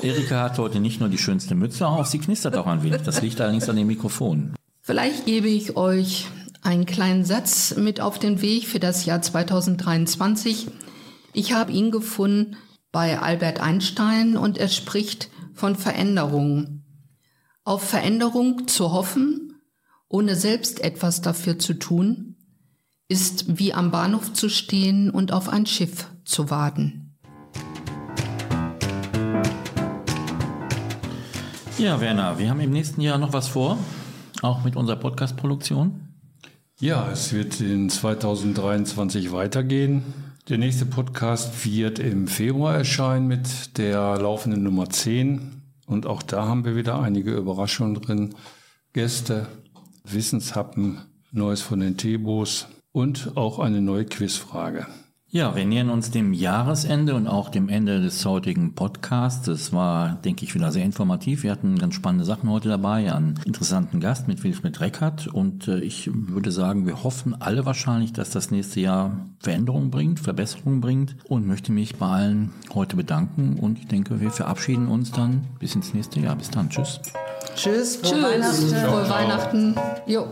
Erika 0.00 0.42
hat 0.44 0.58
heute 0.58 0.80
nicht 0.80 1.00
nur 1.00 1.10
die 1.10 1.18
schönste 1.18 1.54
Mütze 1.54 1.86
auf, 1.86 2.06
sie 2.06 2.18
knistert 2.18 2.56
auch 2.56 2.66
ein 2.66 2.82
wenig. 2.82 3.02
Das 3.02 3.20
liegt 3.20 3.40
allerdings 3.40 3.68
an 3.68 3.76
dem 3.76 3.86
Mikrofon. 3.86 4.54
Vielleicht 4.80 5.26
gebe 5.26 5.48
ich 5.48 5.76
euch 5.76 6.28
einen 6.66 6.84
kleinen 6.84 7.24
Satz 7.24 7.76
mit 7.76 8.00
auf 8.00 8.18
den 8.18 8.42
Weg 8.42 8.66
für 8.66 8.80
das 8.80 9.04
Jahr 9.04 9.22
2023. 9.22 10.66
Ich 11.32 11.52
habe 11.52 11.72
ihn 11.72 11.90
gefunden 11.90 12.56
bei 12.90 13.20
Albert 13.20 13.60
Einstein 13.60 14.36
und 14.36 14.58
er 14.58 14.68
spricht 14.68 15.30
von 15.54 15.76
Veränderungen. 15.76 16.84
Auf 17.64 17.82
Veränderung 17.82 18.66
zu 18.66 18.92
hoffen, 18.92 19.60
ohne 20.08 20.34
selbst 20.34 20.82
etwas 20.82 21.20
dafür 21.20 21.58
zu 21.58 21.74
tun, 21.74 22.36
ist 23.08 23.58
wie 23.58 23.72
am 23.72 23.90
Bahnhof 23.90 24.32
zu 24.32 24.48
stehen 24.48 25.10
und 25.10 25.32
auf 25.32 25.48
ein 25.48 25.66
Schiff 25.66 26.08
zu 26.24 26.50
warten. 26.50 27.16
Ja, 31.78 32.00
Werner, 32.00 32.38
wir 32.38 32.50
haben 32.50 32.60
im 32.60 32.70
nächsten 32.70 33.00
Jahr 33.00 33.18
noch 33.18 33.32
was 33.32 33.48
vor, 33.48 33.78
auch 34.42 34.64
mit 34.64 34.74
unserer 34.76 34.96
Podcast-Produktion. 34.96 36.05
Ja, 36.78 37.10
es 37.10 37.32
wird 37.32 37.58
in 37.62 37.88
2023 37.88 39.32
weitergehen. 39.32 40.02
Der 40.50 40.58
nächste 40.58 40.84
Podcast 40.84 41.64
wird 41.64 41.98
im 41.98 42.28
Februar 42.28 42.74
erscheinen 42.74 43.26
mit 43.26 43.78
der 43.78 44.18
laufenden 44.18 44.62
Nummer 44.62 44.90
10. 44.90 45.62
Und 45.86 46.04
auch 46.04 46.22
da 46.22 46.46
haben 46.46 46.66
wir 46.66 46.76
wieder 46.76 47.00
einige 47.00 47.34
Überraschungen 47.34 47.94
drin. 47.94 48.34
Gäste, 48.92 49.46
Wissenshappen, 50.04 51.00
Neues 51.32 51.62
von 51.62 51.80
den 51.80 51.96
Tebos 51.96 52.66
und 52.92 53.38
auch 53.38 53.58
eine 53.58 53.80
neue 53.80 54.04
Quizfrage. 54.04 54.86
Ja, 55.28 55.56
wir 55.56 55.66
nähern 55.66 55.90
uns 55.90 56.12
dem 56.12 56.32
Jahresende 56.32 57.16
und 57.16 57.26
auch 57.26 57.48
dem 57.48 57.68
Ende 57.68 58.00
des 58.00 58.24
heutigen 58.24 58.76
Podcasts. 58.76 59.48
Es 59.48 59.72
war, 59.72 60.14
denke 60.24 60.44
ich, 60.44 60.54
wieder 60.54 60.70
sehr 60.70 60.84
informativ. 60.84 61.42
Wir 61.42 61.50
hatten 61.50 61.76
ganz 61.78 61.94
spannende 61.94 62.24
Sachen 62.24 62.48
heute 62.48 62.68
dabei, 62.68 63.12
einen 63.12 63.34
interessanten 63.44 63.98
Gast 63.98 64.28
mit 64.28 64.44
Wilfried 64.44 64.80
Reckert. 64.80 65.26
Und 65.26 65.66
äh, 65.66 65.80
ich 65.80 66.08
würde 66.12 66.52
sagen, 66.52 66.86
wir 66.86 67.02
hoffen 67.02 67.34
alle 67.40 67.66
wahrscheinlich, 67.66 68.12
dass 68.12 68.30
das 68.30 68.52
nächste 68.52 68.78
Jahr 68.78 69.26
Veränderungen 69.40 69.90
bringt, 69.90 70.20
Verbesserungen 70.20 70.80
bringt 70.80 71.16
und 71.24 71.44
möchte 71.44 71.72
mich 71.72 71.96
bei 71.96 72.06
allen 72.06 72.52
heute 72.72 72.94
bedanken. 72.94 73.58
Und 73.60 73.80
ich 73.80 73.88
denke, 73.88 74.20
wir 74.20 74.30
verabschieden 74.30 74.86
uns 74.86 75.10
dann 75.10 75.44
bis 75.58 75.74
ins 75.74 75.92
nächste 75.92 76.20
Jahr. 76.20 76.36
Bis 76.36 76.50
dann. 76.50 76.70
Tschüss. 76.70 77.00
Tschüss, 77.56 77.96
frohe 77.96 78.12
Tschüss, 78.12 78.22
Weihnachten. 78.22 78.86
frohe 78.86 79.10
Weihnachten. 79.10 79.74
Jo. 80.06 80.28